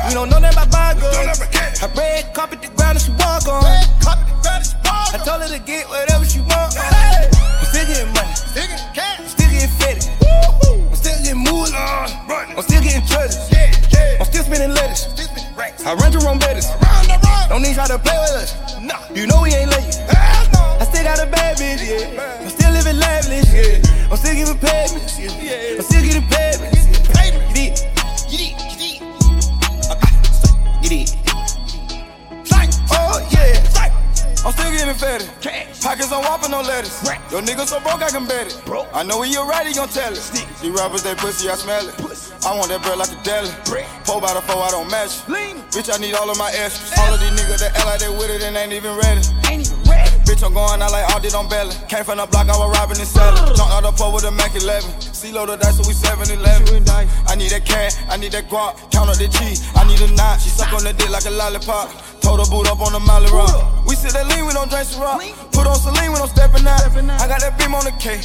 You 0.09 0.13
don't 0.13 0.29
know 0.29 0.38
nothing 0.38 0.59
about 0.59 0.99
bygons. 0.99 1.39
I 1.79 1.88
red 1.95 2.33
carpet 2.36 2.62
the 2.62 2.67
ground 2.75 2.99
and 2.99 3.01
she 3.01 3.12
walk 3.12 3.47
on. 3.47 3.63
I 3.63 5.17
told 5.23 5.39
her 5.39 5.47
to 5.47 5.63
get 5.63 5.88
whatever 5.88 6.25
she 6.25 6.41
want. 6.41 6.75
I'm 6.75 7.65
still 7.71 7.88
getting 7.88 8.12
money. 8.12 8.36
Still 8.36 8.67
getting 8.67 8.91
cash. 8.91 9.31
Still 9.31 9.47
getting 9.47 9.71
fitted. 9.79 10.12
I'm 10.27 10.95
still 10.95 11.15
getting 11.23 11.39
moolah. 11.39 11.71
I'm 11.71 12.62
still 12.62 12.83
getting 12.83 13.07
treasures. 13.07 13.47
I'm 14.19 14.25
still 14.27 14.43
spending 14.43 14.75
letters. 14.75 15.07
I 15.88 15.93
run 15.93 16.12
to 16.12 16.19
run 16.19 16.38
betters. 16.38 16.67
Don't 17.47 17.62
need 17.62 17.75
try 17.75 17.88
to 17.88 17.97
play 17.97 18.19
with 18.27 18.43
us. 18.43 18.59
You 19.15 19.27
know 19.27 19.39
we 19.43 19.55
ain't 19.55 19.71
late. 19.71 20.62
I 21.04 21.16
still 21.16 21.26
got 21.26 21.28
a 21.28 21.32
bad 21.32 21.58
bitch, 21.58 21.84
yeah. 21.84 22.39
I'm 22.39 22.50
still 22.50 22.72
living 22.72 22.96
lavish, 22.96 23.52
yeah. 23.52 24.08
I'm 24.10 24.16
still 24.16 24.36
giving 24.36 24.58
payments, 24.58 25.20
yeah. 25.20 25.76
I'm 25.76 25.84
still 25.84 26.02
getting 26.02 26.28
payments. 26.32 26.88
Get 27.12 27.60
it. 27.60 27.76
Get 28.32 28.39
it. 28.39 28.56
Get 28.72 28.80
it. 28.80 29.02
Get 30.82 30.92
it. 30.96 31.12
Oh 32.96 33.20
yeah. 33.36 33.60
I'm 34.46 34.52
still 34.54 34.72
getting 34.72 34.96
fed. 34.96 35.28
Pockets 35.82 36.12
on 36.13 36.24
whopping 36.24 36.52
no 36.52 36.62
letters. 36.62 37.04
Your 37.32 37.42
nigga 37.42 37.68
so 37.68 37.82
broke 37.82 38.02
I 38.02 38.10
can 38.10 38.26
bet 38.26 38.48
it. 38.48 38.62
Bro. 38.66 38.88
I 38.94 39.04
know 39.04 39.20
when 39.20 39.30
you're 39.30 39.46
right, 39.46 39.68
he 39.68 39.74
gon' 39.74 39.89
tell 39.89 40.13
it. 40.13 40.24
These 40.62 40.72
rappers, 40.72 41.04
they 41.04 41.16
pussy, 41.16 41.50
I 41.50 41.56
smell 41.56 41.86
it. 41.86 41.96
I 42.46 42.56
want 42.56 42.70
that 42.70 42.82
bread 42.82 42.98
like 42.98 43.12
a 43.12 43.22
deli. 43.24 43.50
Four 44.06 44.22
by 44.22 44.34
the 44.34 44.42
four, 44.42 44.63
I 44.63 44.72
don't 44.72 44.89
match. 44.89 45.28
Lean. 45.28 45.58
Bitch, 45.76 45.94
I 45.94 45.98
need 46.00 46.13
all 46.13 46.30
of 46.30 46.38
my 46.38 46.52
extras. 46.56 46.98
All 46.98 47.13
of 47.13 47.20
these 47.20 47.32
niggas 47.32 47.60
that 47.60 47.76
act 47.76 47.86
like 47.86 48.00
they 48.00 48.10
with 48.10 48.30
it 48.30 48.42
and 48.42 48.56
ain't 48.56 48.72
even 48.72 48.96
ready. 48.96 49.42
Bitch, 50.23 50.43
I'm 50.43 50.53
going 50.53 50.81
out 50.81 50.91
like 50.91 51.07
all 51.12 51.19
did 51.19 51.33
on 51.36 51.47
Belly. 51.49 51.75
Came 51.88 52.03
from 52.03 52.17
the 52.17 52.25
block, 52.25 52.47
I 52.47 52.55
was 52.57 52.71
robbing 52.77 52.99
and 52.99 53.07
selling. 53.07 53.55
Jumped 53.55 53.74
out 53.74 53.84
the 53.84 53.91
pole 53.91 54.13
with 54.13 54.24
a 54.24 54.32
Mac 54.32 54.55
11. 54.55 55.01
C-load 55.01 55.49
the 55.49 55.57
dice, 55.57 55.78
so 55.78 55.84
we 55.88 55.93
7 55.93 56.32
11. 56.32 56.88
I 57.28 57.36
need 57.36 57.51
that 57.51 57.65
cat, 57.65 57.97
I 58.09 58.17
need 58.17 58.32
that 58.32 58.49
guap. 58.49 58.80
Count 58.91 59.09
up 59.09 59.17
the 59.17 59.28
cheese, 59.28 59.63
I 59.76 59.84
need 59.88 59.99
a 60.01 60.11
knot. 60.15 60.41
She 60.41 60.49
suck 60.49 60.71
on 60.74 60.84
the 60.84 60.93
dick 60.93 61.09
like 61.09 61.26
a 61.26 61.32
lollipop. 61.32 61.91
Told 62.21 62.39
her 62.39 62.47
boot 62.49 62.67
up 62.71 62.80
on 62.80 62.93
the 62.93 62.99
Molly 62.99 63.28
Rock. 63.32 63.86
We 63.86 63.95
sit 63.95 64.13
that 64.13 64.28
lean, 64.28 64.47
we 64.47 64.53
don't 64.53 64.71
drink 64.71 64.88
rock. 64.95 65.19
Put 65.51 65.67
on 65.67 65.76
Celine, 65.76 66.11
we 66.11 66.17
don't 66.17 66.32
steppin' 66.32 66.67
out. 66.67 66.82
I 66.88 67.28
got 67.28 67.41
that 67.43 67.59
beam 67.59 67.76
on 67.76 67.84
the 67.84 67.91
K. 67.99 68.24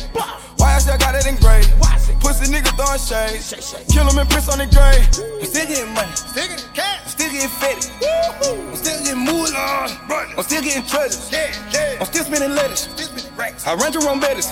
Why 0.59 0.75
I 0.75 0.79
still 0.79 0.99
got 0.99 1.13
that 1.13 1.27
engraved? 1.27 1.73
Pussy 2.21 2.51
nigga 2.53 2.75
throwing 2.75 2.99
shades. 2.99 3.55
Kill 3.91 4.07
him 4.07 4.19
and 4.19 4.29
piss 4.29 4.49
on 4.51 4.59
the 4.59 4.67
grave. 4.67 5.07
I'm 5.41 5.47
still 5.47 5.67
getting 5.67 5.95
money. 5.95 6.13
Still 6.15 6.49
getting 6.49 6.73
cash. 6.75 7.01
I'm 7.05 7.11
still 7.11 7.31
getting 7.31 7.49
fitted. 7.49 7.91
I'm 8.03 8.77
still 8.77 8.99
getting 9.05 9.23
moolah. 9.23 9.87
I'm 10.37 10.43
still 10.43 10.63
getting 10.63 10.85
treasures. 10.85 11.31
I'm 12.01 12.07
still 12.07 12.25
spending 12.25 12.55
letters. 12.55 12.89
I 13.67 13.75
run 13.75 13.93
to 13.93 14.01
run 14.01 14.19
betters. 14.21 14.51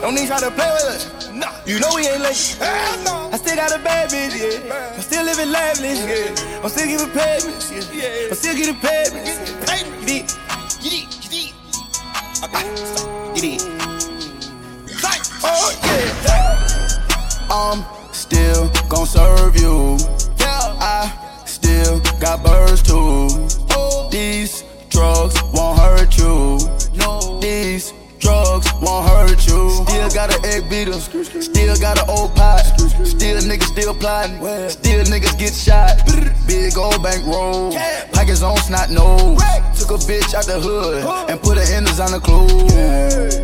Don't 0.00 0.14
need 0.14 0.26
try 0.26 0.40
to 0.40 0.50
play 0.50 0.70
with 0.70 0.84
us. 0.84 1.30
You 1.66 1.78
know 1.78 1.94
we 1.94 2.08
ain't 2.08 2.20
late. 2.20 2.58
I 2.60 3.36
still 3.36 3.56
got 3.56 3.70
a 3.70 3.78
bad 3.78 4.10
bitch, 4.10 4.34
yeah. 4.34 4.94
I'm 4.94 5.00
still 5.00 5.24
living 5.24 5.50
lavish, 5.50 6.00
yeah. 6.00 6.60
I'm 6.62 6.68
still 6.68 6.86
giving 6.86 7.10
payments, 7.10 7.70
yeah. 7.70 8.28
I'm 8.28 8.34
still 8.34 8.56
getting 8.56 8.76
payments. 8.76 9.38
Get 10.04 10.10
it. 10.10 10.26
Get 10.82 10.92
it. 10.92 11.54
Get 13.34 13.44
it. 13.44 13.79
Oh 15.42 15.72
yeah. 15.84 16.60
I'm 17.50 17.84
still 18.12 18.70
gon' 18.88 19.06
serve 19.06 19.56
you. 19.56 19.96
Yeah. 20.38 20.76
I 20.80 21.42
still 21.46 22.00
got 22.20 22.44
birds 22.44 22.82
too. 22.82 23.28
These 24.10 24.64
drugs 24.88 25.34
drugs 28.60 28.82
won't 28.82 29.08
hurt 29.08 29.46
you. 29.46 29.70
Still 29.86 30.10
got 30.10 30.34
an 30.34 30.44
egg 30.44 30.68
beater. 30.68 30.92
Still 30.92 31.76
got 31.76 31.98
an 31.98 32.08
old 32.08 32.34
pot. 32.34 32.60
Still 33.04 33.40
niggas 33.40 33.64
still 33.64 33.94
plotting. 33.94 34.36
Still 34.70 35.04
niggas 35.04 35.38
get 35.38 35.52
shot. 35.52 36.02
Big 36.46 36.76
old 36.76 37.02
bankroll. 37.02 37.72
Pockets 38.12 38.42
on 38.42 38.56
snot 38.58 38.90
nose. 38.90 39.40
Took 39.78 39.90
a 39.90 39.98
bitch 40.04 40.34
out 40.34 40.46
the 40.46 40.60
hood 40.60 41.04
and 41.30 41.40
put 41.40 41.58
her 41.58 41.76
in 41.76 41.84
designer 41.84 42.20
clothes. 42.20 42.72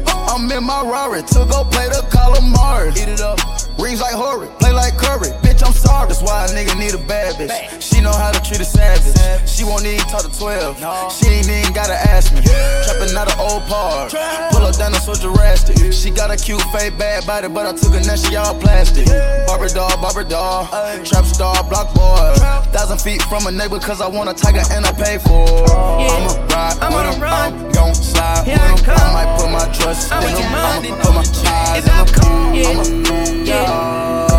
I'm 0.09 0.51
in 0.51 0.65
my 0.65 0.83
Rari 0.83 1.23
to 1.23 1.47
go 1.51 1.65
play 1.65 1.89
the 1.89 2.05
calamari. 2.11 2.91
Eat 2.97 3.09
it 3.09 3.21
up. 3.21 3.39
Rings 3.79 4.01
like 4.01 4.15
Horry, 4.15 4.49
play 4.59 4.73
like 4.73 4.97
Curry. 4.97 5.31
Sorry. 5.87 6.09
That's 6.09 6.23
why 6.23 6.47
a 6.47 6.49
nigga 6.51 6.75
need 6.79 6.95
a 6.95 7.03
bad 7.07 7.35
bitch. 7.39 7.81
She 7.81 8.01
know 8.01 8.13
how 8.13 8.33
to 8.33 8.41
treat 8.43 8.61
a 8.61 8.65
savage. 8.65 9.49
She 9.49 9.65
won't 9.65 9.85
even 9.87 10.05
talk 10.07 10.23
to 10.23 10.33
12. 10.33 10.79
She 11.13 11.27
ain't 11.29 11.49
even 11.49 11.73
gotta 11.73 11.95
ask 11.95 12.35
me. 12.35 12.43
Trapping 12.43 13.17
out 13.17 13.31
an 13.33 13.39
old 13.41 13.63
part. 13.71 14.13
Pull 14.53 14.65
up 14.67 14.77
down 14.77 14.93
so 14.95 15.15
drastic. 15.15 15.93
She 15.93 16.11
got 16.11 16.31
a 16.31 16.37
cute 16.37 16.63
fake 16.75 16.99
bad 16.99 17.27
body, 17.27 17.49
but 17.49 17.67
I 17.67 17.73
took 17.73 17.95
her 17.95 18.01
now 18.01 18.17
she 18.17 18.37
all 18.37 18.55
plastic. 18.59 19.07
Barber 19.47 19.69
doll, 19.69 19.95
barber 20.03 20.25
doll. 20.25 20.67
Trap 21.05 21.25
star, 21.25 21.63
block 21.65 21.95
boy. 21.95 22.35
Thousand 22.73 23.01
feet 23.01 23.23
from 23.23 23.47
a 23.47 23.51
neighbor, 23.51 23.79
cause 23.79 24.01
I 24.01 24.09
want 24.09 24.29
a 24.29 24.35
tiger 24.35 24.63
and 24.73 24.85
I 24.85 24.93
pay 24.93 25.19
for 25.19 25.47
it. 25.47 26.11
I'ma 26.11 26.33
ride 26.53 26.79
I'm 26.81 26.93
on 26.93 27.07
a 27.07 27.21
run. 27.21 27.55
I'm 27.55 27.73
gon' 27.73 27.95
slide 27.95 28.45
Here 28.45 28.59
I 28.61 28.69
him. 28.69 28.79
I 28.79 28.83
come. 28.85 29.13
might 29.15 29.31
put 29.39 29.51
my 29.51 29.67
trust 29.73 30.13
I'm 30.13 30.23
in 30.25 30.37
him. 30.37 30.55
I'ma 30.55 31.03
put 31.03 31.15
my 31.15 31.25
eyes 31.47 31.85
in 31.87 32.15
come, 32.15 32.55
him. 32.55 32.65
yeah, 32.65 32.69
I'ma, 32.71 33.45
yeah. 33.45 34.29
yeah. 34.31 34.36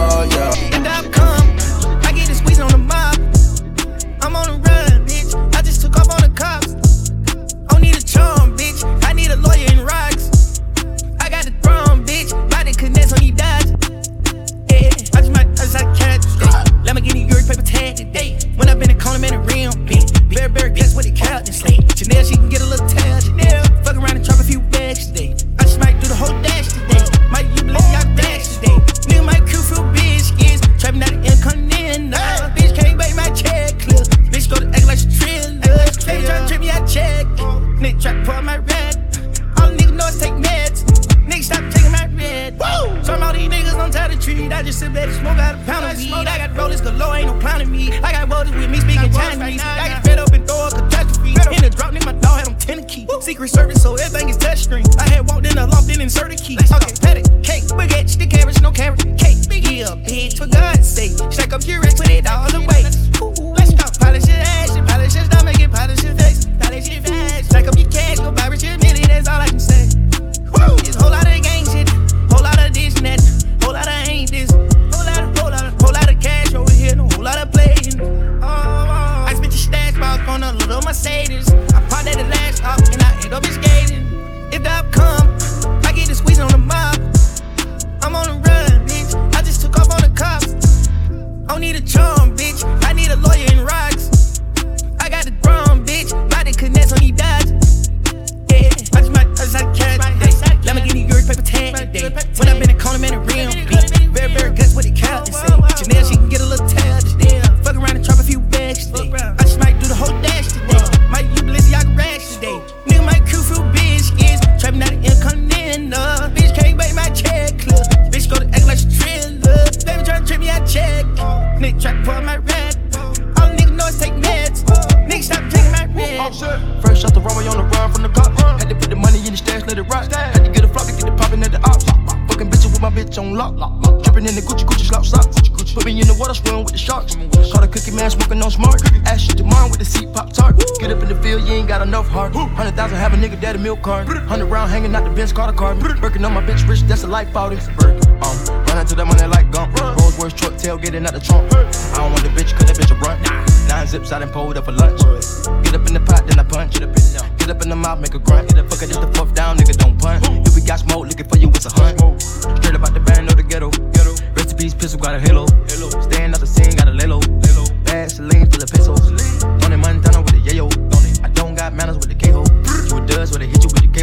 Chanel, 22.08 22.24
she 22.24 22.47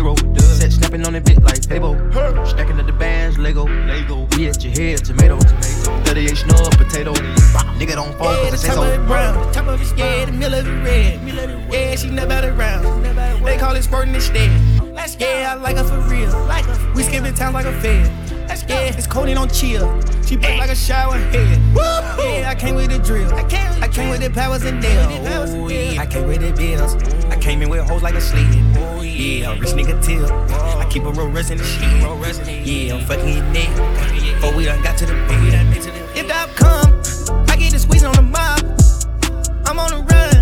with 0.04 0.16
the 0.16 0.24
K-roll. 0.24 0.40
Set 0.40 0.72
snapping 0.72 1.06
on 1.06 1.14
it 1.14 1.24
bit 1.24 1.42
like 1.42 1.60
Fabo. 1.62 2.46
Stacking 2.46 2.78
up 2.78 2.86
the 2.86 2.92
bands, 2.92 3.38
Lego. 3.38 3.64
Lego. 3.64 4.26
We 4.36 4.48
at 4.48 4.62
your 4.62 4.72
head, 4.72 5.04
tomato. 5.04 5.38
38 5.38 6.36
snub, 6.36 6.72
potato. 6.76 7.12
Nigga 7.78 7.94
don't 7.94 8.16
fall, 8.16 8.32
Yeah, 8.32 8.50
cause 8.50 8.62
the 8.62 8.68
I 8.68 8.70
say 8.70 8.74
top 8.74 8.84
of 8.84 8.92
it 8.92 9.06
brown, 9.06 9.46
the 9.46 9.52
top 9.52 9.66
of 9.66 9.80
it 9.80 9.98
yeah, 9.98 10.24
the 10.24 10.32
middle 10.32 10.58
of 10.58 10.66
it 10.66 10.84
red. 10.84 11.72
Yeah, 11.72 11.96
she 11.96 12.10
never 12.10 12.32
out 12.32 12.44
around. 12.44 13.02
They 13.44 13.56
call 13.56 13.74
it 13.74 13.82
squirting 13.82 14.14
instead. 14.14 14.50
Yeah, 15.18 15.52
I 15.52 15.54
like 15.54 15.76
her 15.76 15.84
for 15.84 16.00
real. 16.08 16.32
We 16.94 17.02
skipping 17.02 17.34
town 17.34 17.52
like 17.52 17.66
a 17.66 17.72
fed. 17.80 18.10
Yeah, 18.68 18.96
it's 18.96 19.06
codeine 19.06 19.36
on 19.36 19.48
chill. 19.48 20.00
She 20.24 20.36
put 20.36 20.56
like 20.56 20.70
a 20.70 20.76
shower 20.76 21.18
head. 21.18 21.60
Yeah, 21.74 22.48
I 22.50 22.54
came 22.54 22.76
with 22.76 22.90
the 22.90 22.98
drill. 22.98 23.32
I 23.34 23.42
came 23.88 24.08
with 24.10 24.20
the 24.20 24.30
powers 24.30 24.64
and 24.64 24.80
nails. 24.80 25.50
Oh. 25.54 25.68
I 25.68 26.06
came 26.06 26.26
with 26.26 26.40
the 26.40 26.52
bills. 26.52 26.94
Came 27.44 27.60
in 27.60 27.68
with 27.68 27.86
hoes 27.86 28.02
like 28.02 28.14
a 28.14 28.22
sled. 28.22 28.46
Oh, 28.78 29.02
yeah, 29.02 29.50
I'm 29.50 29.60
rich 29.60 29.72
nigga 29.72 30.02
till. 30.02 30.24
I 30.80 30.88
keep 30.88 31.04
a 31.04 31.10
real 31.10 31.28
rest 31.28 31.50
in 31.50 31.58
the 31.58 31.64
shit. 31.64 31.82
Yeah, 32.66 32.94
I'm 32.94 33.04
fucking 33.04 33.28
your 33.28 33.44
neck. 33.52 33.68
Oh, 34.42 34.54
we 34.56 34.64
done 34.64 34.82
got 34.82 34.96
to 34.96 35.04
the 35.04 35.12
bed. 35.12 35.76
If 36.16 36.30
I 36.32 36.46
come, 36.54 37.02
I 37.46 37.56
get 37.56 37.72
the 37.72 37.78
squeeze 37.78 38.02
on 38.02 38.14
the 38.14 38.22
mob. 38.22 38.64
I'm 39.66 39.78
on 39.78 39.90
the 39.90 39.98
run, 40.08 40.33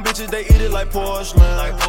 Bitches, 0.00 0.30
they 0.30 0.40
eat 0.46 0.60
it 0.62 0.70
like 0.70 0.90
porcelain. 0.90 1.44
I 1.44 1.70
put 1.72 1.86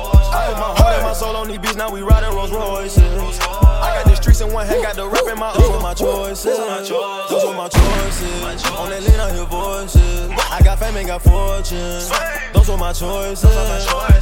my 0.59 0.75
heart 0.75 0.95
and 0.95 1.03
my 1.03 1.13
soul 1.13 1.37
on 1.37 1.47
these 1.47 1.57
beats, 1.57 1.75
now 1.75 1.89
we 1.89 2.01
riding 2.01 2.35
Rolls 2.35 2.51
Royces. 2.51 3.39
I 3.39 3.95
got 3.95 4.05
the 4.05 4.15
streets 4.15 4.41
in 4.41 4.51
one 4.51 4.67
hand, 4.67 4.83
got 4.83 4.95
the 4.95 5.07
rap 5.07 5.23
in 5.31 5.39
my 5.39 5.53
Those 5.53 5.69
were 5.69 5.79
my 5.79 5.93
choices. 5.93 6.57
Those 6.57 7.45
were 7.45 7.53
my 7.53 7.69
choices. 7.69 8.43
On 8.75 8.89
that 8.89 9.03
lean, 9.07 9.19
I 9.19 9.31
hear 9.31 9.45
voices. 9.45 10.29
I 10.51 10.59
got 10.63 10.79
fame 10.79 10.97
and 10.97 11.07
got 11.07 11.21
fortune. 11.21 12.01
Those 12.51 12.67
were 12.67 12.77
my 12.77 12.91
choices. 12.91 13.41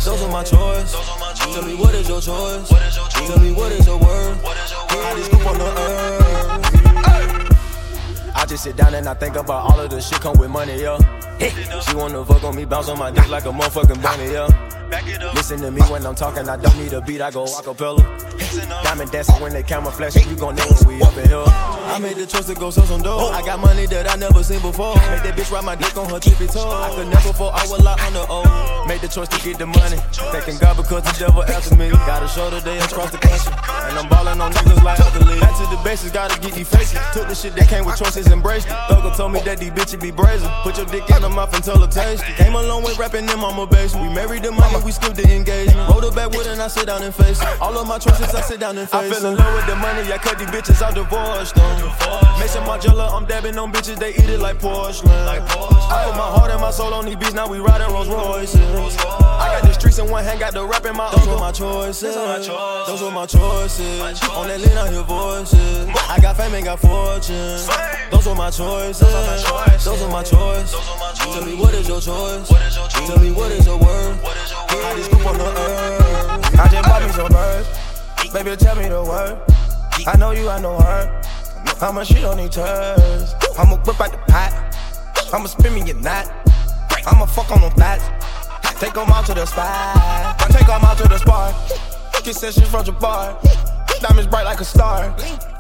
Those 0.05 0.21
were 0.21 0.29
my 0.29 0.43
choices. 0.43 0.93
Tell 1.39 1.63
me 1.65 1.73
what 1.75 1.95
is 1.95 2.07
your 2.07 2.21
choice? 2.21 2.69
Tell 2.69 3.39
me 3.39 3.51
what 3.51 3.71
is 3.71 3.87
your 3.87 3.97
word? 3.97 4.37
I 4.43 5.15
just 5.15 5.31
scoop 5.31 5.45
on 5.47 5.57
the 5.57 5.65
earth. 5.65 6.21
I 8.35 8.45
just 8.45 8.63
sit 8.63 8.75
down 8.75 8.93
and 8.93 9.07
I 9.09 9.15
think 9.15 9.35
about 9.35 9.71
all 9.71 9.79
of 9.79 9.89
the 9.89 9.99
shit 9.99 10.19
come 10.21 10.37
with 10.37 10.51
money, 10.51 10.81
yeah. 10.81 10.99
She 11.49 11.95
wanna 11.95 12.23
fuck 12.23 12.43
on 12.43 12.55
me, 12.55 12.65
bounce 12.65 12.87
on 12.87 12.99
my 12.99 13.09
dick 13.09 13.27
like 13.29 13.45
a 13.45 13.49
motherfucking 13.49 14.01
bunny, 14.01 14.31
yeah. 14.31 15.31
Listen 15.33 15.59
to 15.61 15.71
me 15.71 15.81
when 15.83 16.05
I'm 16.05 16.13
talking, 16.13 16.47
I 16.47 16.55
don't 16.57 16.77
need 16.77 16.93
a 16.93 17.01
beat, 17.01 17.21
I 17.21 17.31
go 17.31 17.45
acapella. 17.45 18.03
Diamond 18.83 19.11
dancing 19.11 19.41
when 19.41 19.53
they 19.53 19.63
camera 19.63 19.91
flashing, 19.91 20.29
you 20.29 20.35
gon' 20.35 20.55
know 20.55 20.65
when 20.65 20.97
we 20.97 21.01
up 21.01 21.17
in 21.17 21.27
here. 21.29 21.80
I 21.83 21.99
made 21.99 22.15
the 22.17 22.25
choice 22.25 22.45
to 22.45 22.55
go 22.55 22.69
sell 22.69 22.85
some 22.85 23.01
dough. 23.01 23.31
I 23.31 23.41
got 23.41 23.59
money 23.59 23.85
that 23.87 24.09
I 24.09 24.15
never 24.15 24.43
seen 24.43 24.61
before. 24.61 24.95
Made 25.11 25.23
that 25.23 25.35
bitch 25.35 25.51
ride 25.51 25.65
my 25.65 25.75
dick 25.75 25.95
on 25.97 26.09
her 26.09 26.19
tippy 26.19 26.47
toe. 26.47 26.69
I 26.69 26.93
could 26.95 27.07
never 27.07 27.33
fall, 27.33 27.51
I 27.51 27.63
was 27.67 27.83
locked 27.83 28.03
on 28.05 28.13
the 28.13 28.25
O. 28.29 28.85
Made 28.87 29.01
the 29.01 29.07
choice 29.07 29.27
to 29.29 29.39
get 29.43 29.57
the 29.57 29.65
money. 29.65 29.97
Thanking 30.31 30.57
God 30.57 30.77
because 30.77 31.03
the 31.03 31.15
devil 31.17 31.43
after 31.43 31.75
me. 31.75 31.89
Got 31.89 32.23
a 32.23 32.27
show 32.27 32.49
today 32.49 32.77
across 32.79 33.11
the 33.11 33.17
country. 33.17 33.53
And 33.89 33.97
I'm 33.97 34.07
ballin' 34.09 34.39
on 34.39 34.51
niggas 34.53 34.83
like 34.83 34.99
Ugly. 34.99 35.39
Back 35.39 35.57
to 35.57 35.65
the 35.67 35.81
basics, 35.83 36.11
gotta 36.11 36.39
get 36.39 36.53
these 36.53 36.69
faces. 36.69 36.99
Took 37.13 37.27
the 37.27 37.35
shit 37.35 37.55
that 37.55 37.67
came 37.67 37.85
with 37.85 37.97
choices, 37.97 38.27
embraced 38.27 38.67
it. 38.67 38.77
Thugger 38.87 39.15
told 39.15 39.33
me 39.33 39.41
that 39.41 39.59
these 39.59 39.71
bitches 39.71 39.99
be 39.99 40.11
brazen. 40.11 40.49
Put 40.63 40.77
your 40.77 40.85
dick 40.85 41.09
in 41.09 41.21
her 41.21 41.29
mouth 41.29 41.53
and 41.53 41.63
tell 41.63 41.79
her 41.79 41.87
taste 41.87 42.23
it. 42.27 42.35
Came 42.37 42.55
a 42.55 42.63
long 42.63 42.83
way 42.83 42.93
rapping 42.97 43.27
in 43.27 43.39
mama 43.39 43.67
base. 43.67 43.95
We 43.95 44.07
married 44.09 44.43
the 44.43 44.51
mama, 44.51 44.79
we 44.85 44.91
skipped 44.91 45.15
the 45.15 45.27
engagement. 45.27 45.89
Rolled 45.89 46.03
her 46.05 46.11
back 46.11 46.31
with 46.31 46.47
and 46.47 46.61
I 46.61 46.67
sit 46.67 46.87
down 46.87 47.03
and 47.03 47.13
face 47.13 47.41
it. 47.41 47.61
All 47.61 47.77
of 47.77 47.87
my 47.87 47.97
choices, 47.97 48.33
I 48.33 48.41
sit 48.41 48.59
down 48.59 48.77
and 48.77 48.89
face 48.89 49.01
I 49.01 49.09
fell 49.09 49.31
in 49.31 49.37
love 49.37 49.53
with 49.55 49.67
the 49.67 49.75
money, 49.75 50.11
I 50.11 50.17
cut 50.17 50.39
these 50.39 50.47
bitches, 50.47 50.81
I 50.81 50.93
divorced 50.93 51.55
them. 51.55 51.70
Maison 52.39 52.63
Margiela, 52.63 53.13
I'm 53.13 53.25
dabbing 53.25 53.57
on 53.57 53.71
bitches, 53.71 53.97
they 53.99 54.09
eat 54.09 54.29
it 54.29 54.39
like 54.39 54.59
porcelain. 54.59 55.13
I 55.27 55.39
put 55.39 56.15
my 56.15 56.29
heart 56.35 56.51
and 56.51 56.59
my 56.59 56.71
soul 56.71 56.93
on 56.93 57.05
these 57.05 57.15
beats, 57.15 57.33
now 57.33 57.47
we 57.47 57.59
riding 57.59 57.87
Rolls 57.93 58.07
Royces. 58.07 58.59
I 58.61 59.59
got 59.59 59.63
the 59.63 59.73
streets 59.73 59.99
in 59.99 60.09
one 60.09 60.23
hand, 60.23 60.39
got 60.39 60.53
the 60.53 60.65
rap 60.65 60.85
in 60.85 60.95
my 60.95 61.11
Those 61.11 61.27
were 61.27 61.37
my 61.37 61.51
choices. 61.51 62.15
Those 62.15 63.01
were 63.01 63.11
my 63.11 63.25
choices. 63.25 64.01
On 64.01 64.47
that 64.47 64.59
lean, 64.59 64.77
I 64.77 64.91
hear 64.91 65.03
voices. 65.03 65.87
I 66.09 66.19
got 66.21 66.37
fame 66.37 66.53
and 66.53 66.65
got 66.65 66.79
fortune. 66.79 67.59
Those 68.09 68.25
were 68.25 68.35
my 68.35 68.49
choices. 68.49 68.99
Those 69.83 70.01
were 70.01 70.09
my 70.09 70.23
choices. 70.23 70.71
Tell 71.19 71.45
me 71.45 71.55
what 71.55 71.73
is 71.73 71.87
your 71.87 72.01
choice? 72.01 72.47
Tell 72.47 73.19
me 73.19 73.31
what 73.31 73.51
is 73.51 73.65
your 73.65 73.77
word? 73.77 74.19
I 74.23 74.95
just 74.95 75.11
scoop 75.11 75.25
on 75.25 75.37
the 75.37 75.45
earth. 75.45 76.59
I 76.59 76.67
just 76.69 76.89
bought 76.89 77.01
me 77.03 77.09
some 77.09 77.31
birds. 77.31 78.33
Baby, 78.33 78.55
tell 78.55 78.75
me 78.75 78.89
the 78.89 79.03
word. 79.03 79.37
I 80.07 80.17
know 80.17 80.31
you, 80.31 80.49
I 80.49 80.59
know 80.59 80.79
her. 80.79 81.21
I'ma 81.83 82.03
shit 82.03 82.23
on 82.23 82.37
these 82.37 82.51
turds. 82.51 83.33
I'ma 83.57 83.75
whip 83.77 83.99
out 83.99 84.11
the 84.11 84.17
pot. 84.31 84.53
I'ma 85.33 85.47
spin 85.47 85.73
me 85.73 85.89
a 85.89 85.95
knot. 85.95 86.31
I'ma 87.07 87.25
fuck 87.25 87.49
on 87.51 87.61
them 87.61 87.71
flats. 87.71 88.05
Take 88.79 88.95
'em 88.95 89.09
out 89.09 89.25
to 89.25 89.33
the 89.33 89.47
spot. 89.47 89.65
I 89.65 90.47
take 90.51 90.69
'em 90.69 90.85
out 90.85 90.97
to 90.99 91.07
the 91.07 91.17
spot. 91.17 91.55
Get 92.23 92.35
sessions 92.35 92.69
from 92.69 92.85
your 92.85 92.93
bar. 92.93 93.35
Diamonds 93.99 94.27
bright 94.27 94.45
like 94.45 94.61
a 94.61 94.65
star. 94.65 95.11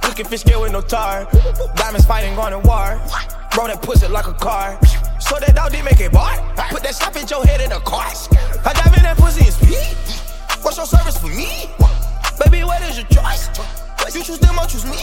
Looking 0.03 0.27
fish 0.27 0.41
scale 0.41 0.61
with 0.61 0.71
no 0.71 0.81
tar. 0.81 1.27
Diamonds 1.75 2.05
fighting 2.05 2.37
on 2.37 2.51
the 2.51 2.59
war. 2.59 3.01
Bro, 3.51 3.67
that 3.67 3.81
pussy 3.81 4.07
like 4.07 4.27
a 4.27 4.33
car. 4.33 4.77
So 5.19 5.39
that 5.39 5.55
dog 5.55 5.71
did 5.71 5.83
make 5.83 5.99
it 5.99 6.11
bar. 6.11 6.33
Put 6.69 6.83
that 6.83 6.93
slap 6.93 7.15
in 7.15 7.27
your 7.27 7.43
head 7.45 7.61
in 7.61 7.71
a 7.71 7.79
car. 7.79 8.11
I 8.63 8.73
dive 8.73 8.95
in 8.95 9.03
that 9.03 9.17
pussy 9.17 9.45
and 9.45 9.53
speed. 9.53 9.97
What's 10.61 10.77
your 10.77 10.85
service 10.85 11.17
for 11.17 11.27
me? 11.29 11.67
Baby, 12.37 12.63
what 12.63 12.79
is 12.83 12.97
your 12.97 13.07
choice? 13.07 13.49
You 14.09 14.23
choose 14.23 14.39
them 14.39 14.59
or 14.59 14.65
choose 14.65 14.85
me? 14.85 14.97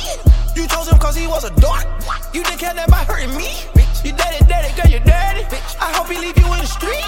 You 0.54 0.66
chose 0.68 0.88
him 0.88 0.98
cause 0.98 1.16
he 1.16 1.26
was 1.26 1.44
a 1.44 1.50
dork. 1.60 1.86
You 2.34 2.42
didn't 2.44 2.58
care 2.58 2.74
that 2.74 2.90
by 2.90 2.98
hurting 3.04 3.34
me. 3.34 3.87
You 4.04 4.12
daddy, 4.12 4.44
daddy, 4.46 4.74
girl, 4.80 4.90
you 4.90 5.00
daddy. 5.00 5.44
I 5.80 5.92
hope 5.92 6.08
he 6.08 6.18
leave 6.18 6.38
you 6.38 6.46
in 6.52 6.58
the 6.60 6.66
street. 6.66 7.04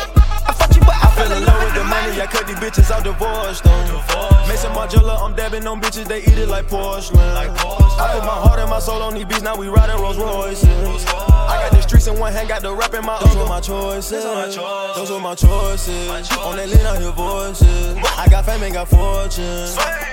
I 0.47 0.53
fuck 0.53 0.75
you, 0.75 0.81
but 0.81 0.95
I, 0.95 1.07
I 1.07 1.11
fell 1.15 1.33
in 1.33 1.45
love 1.45 1.63
with 1.63 1.75
the 1.75 1.85
money, 1.85 2.21
I 2.21 2.27
cut 2.27 2.47
these 2.47 2.57
bitches 2.57 2.91
out 2.91 3.05
divorced 3.05 3.65
them. 3.65 4.49
Maison 4.49 4.73
Margiela, 4.73 5.21
I'm 5.23 5.35
dabbing 5.35 5.67
on 5.67 5.81
bitches, 5.81 6.07
they 6.09 6.21
eat 6.21 6.39
it 6.39 6.49
like 6.49 6.67
porcelain. 6.67 7.21
I 7.37 7.47
put 7.49 8.25
my 8.25 8.39
heart 8.43 8.59
and 8.59 8.71
my 8.71 8.81
soul 8.81 9.03
on 9.03 9.15
these 9.15 9.25
beats, 9.25 9.43
now 9.43 9.57
we 9.57 9.69
riding 9.69 9.97
Rolls 10.01 10.19
Royces. 10.19 11.07
I 11.07 11.63
got 11.63 11.73
the 11.73 11.83
streets 11.83 12.07
in 12.07 12.19
one 12.19 12.33
hand, 12.33 12.49
got 12.49 12.63
the 12.63 12.75
rap 12.75 12.95
in 12.95 13.05
my 13.05 13.19
Those 13.21 13.37
were 13.37 13.47
my 13.47 13.61
choices. 13.61 14.25
Those 14.25 15.11
were 15.11 15.21
my 15.21 15.35
choices. 15.35 16.09
On 16.39 16.57
that 16.57 16.69
lean, 16.69 16.87
I 16.87 16.99
hear 16.99 17.13
voices. 17.13 17.97
I 18.19 18.27
got 18.29 18.47
fame 18.47 18.63
and 18.63 18.75
got 18.75 18.89
fortune. 18.89 19.69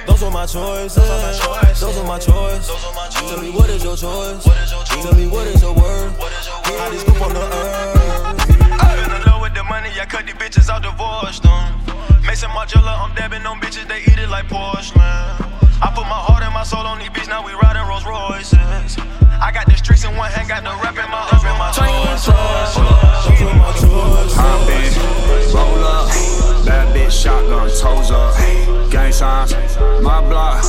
Those 0.06 0.22
were 0.22 0.32
my 0.32 0.46
choices. 0.46 0.96
Those 1.80 1.98
were 1.98 2.04
my 2.04 2.20
choices. 2.20 2.68
Tell 3.16 3.42
me 3.42 3.50
what 3.52 3.70
is 3.70 3.84
your 3.84 3.98
choice? 3.98 4.44
Tell 4.44 5.14
me 5.16 5.28
what 5.28 5.48
is 5.48 5.62
your 5.62 5.74
word? 5.74 6.14
How 6.76 6.90
this 6.90 7.04
group 7.04 7.22
on 7.22 7.34
the 7.34 7.40
earth? 7.40 8.40
I 8.80 8.96
fell 8.98 9.16
in 9.16 9.24
love 9.24 9.42
with 9.42 9.54
the 9.54 9.64
money, 9.64 9.90
I 10.00 10.06
cut 10.06 10.26
these 10.26 10.36
bitches 10.36 10.70
out, 10.70 10.84
divorced 10.84 11.46
um. 11.46 11.80
them. 11.86 12.22
Maison 12.26 12.50
Margiela, 12.50 13.00
I'm 13.00 13.16
dabbing 13.16 13.46
on 13.46 13.60
bitches, 13.62 13.88
they 13.88 14.02
eat 14.02 14.20
it 14.20 14.30
like 14.30 14.50
porcelain. 14.50 15.67
I 15.80 15.92
put 15.94 16.06
my 16.10 16.18
heart 16.18 16.44
and 16.44 16.54
my 16.54 16.64
soul 16.64 16.86
on 16.88 16.98
these 16.98 17.10
beats, 17.10 17.28
now 17.28 17.46
we 17.46 17.54
riding 17.54 17.86
Rolls 17.88 18.06
Royces. 18.06 18.98
I 19.40 19.52
got 19.54 19.68
the 19.68 19.78
streets 19.78 20.04
in 20.04 20.16
one 20.16 20.32
hand, 20.32 20.50
got 20.50 20.64
the 20.64 20.74
rap 20.82 20.98
in 20.98 21.10
my 21.12 21.22
up 21.30 21.46
in 21.46 21.54
my 21.58 21.70
Hop 24.38 24.70
in, 24.70 25.54
roll 25.54 25.84
up, 25.86 26.10
bad 26.66 26.96
bitch 26.96 27.12
shotgun, 27.12 27.70
toes 27.70 28.10
up, 28.10 28.34
gang 28.92 29.12
signs, 29.12 29.54
my 30.02 30.20
block, 30.22 30.64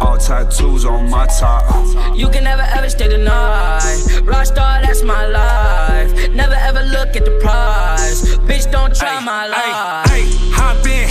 all 0.00 0.16
tattoos 0.16 0.84
on 0.84 1.10
my 1.10 1.26
top. 1.26 2.16
You 2.16 2.28
can 2.28 2.44
never 2.44 2.62
ever 2.62 2.88
stay 2.88 3.08
denied. 3.08 3.82
Rockstar, 4.22 4.82
that's 4.82 5.02
my 5.02 5.26
life. 5.26 6.30
Never 6.30 6.54
ever 6.54 6.82
look 6.84 7.16
at 7.16 7.24
the 7.24 7.36
prize. 7.42 8.36
Bitch, 8.46 8.70
don't 8.70 8.94
try 8.94 9.18
my 9.24 9.48
life. 9.48 10.10
Hey, 10.10 10.30
hop 10.54 10.86
in, 10.86 11.08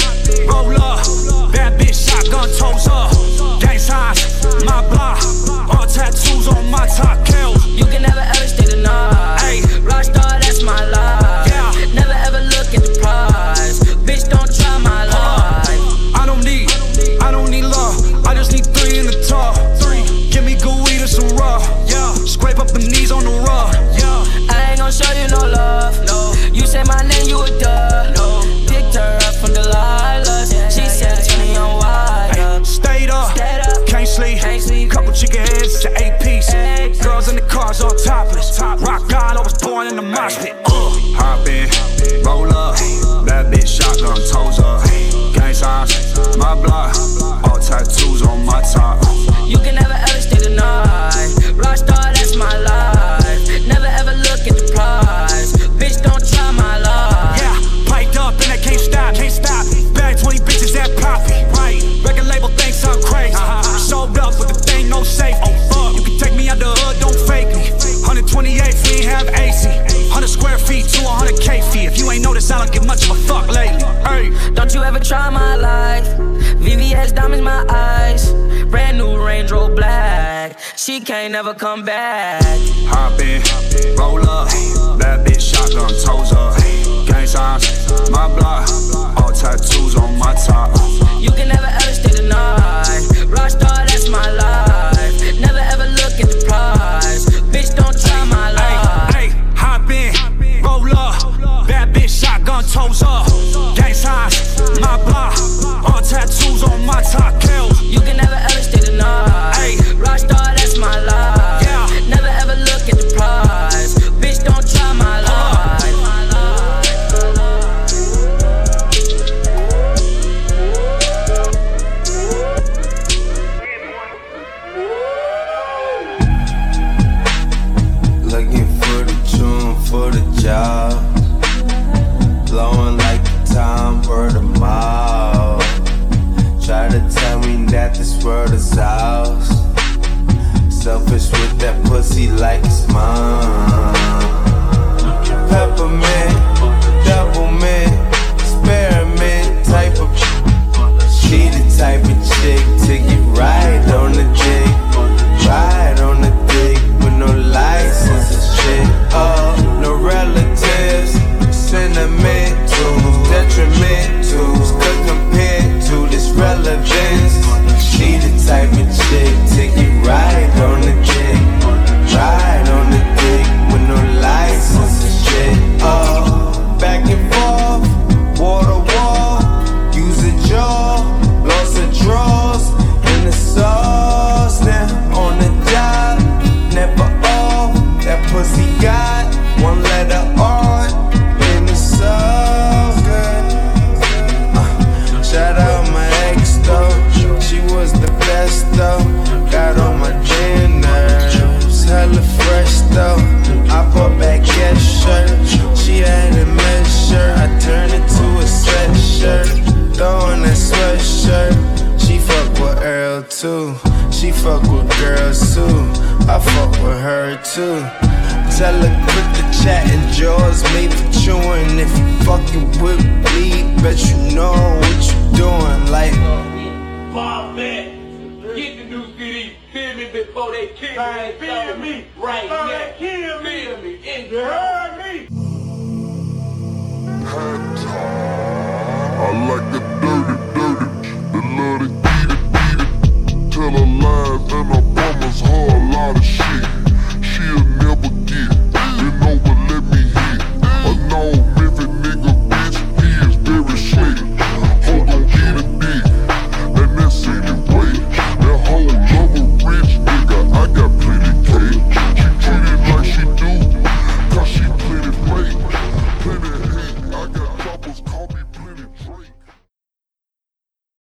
roll 0.48 0.72
up, 0.82 1.04
bad 1.52 1.78
bitch 1.80 2.10
shotgun, 2.10 2.48
toes 2.58 2.88
up, 2.88 3.11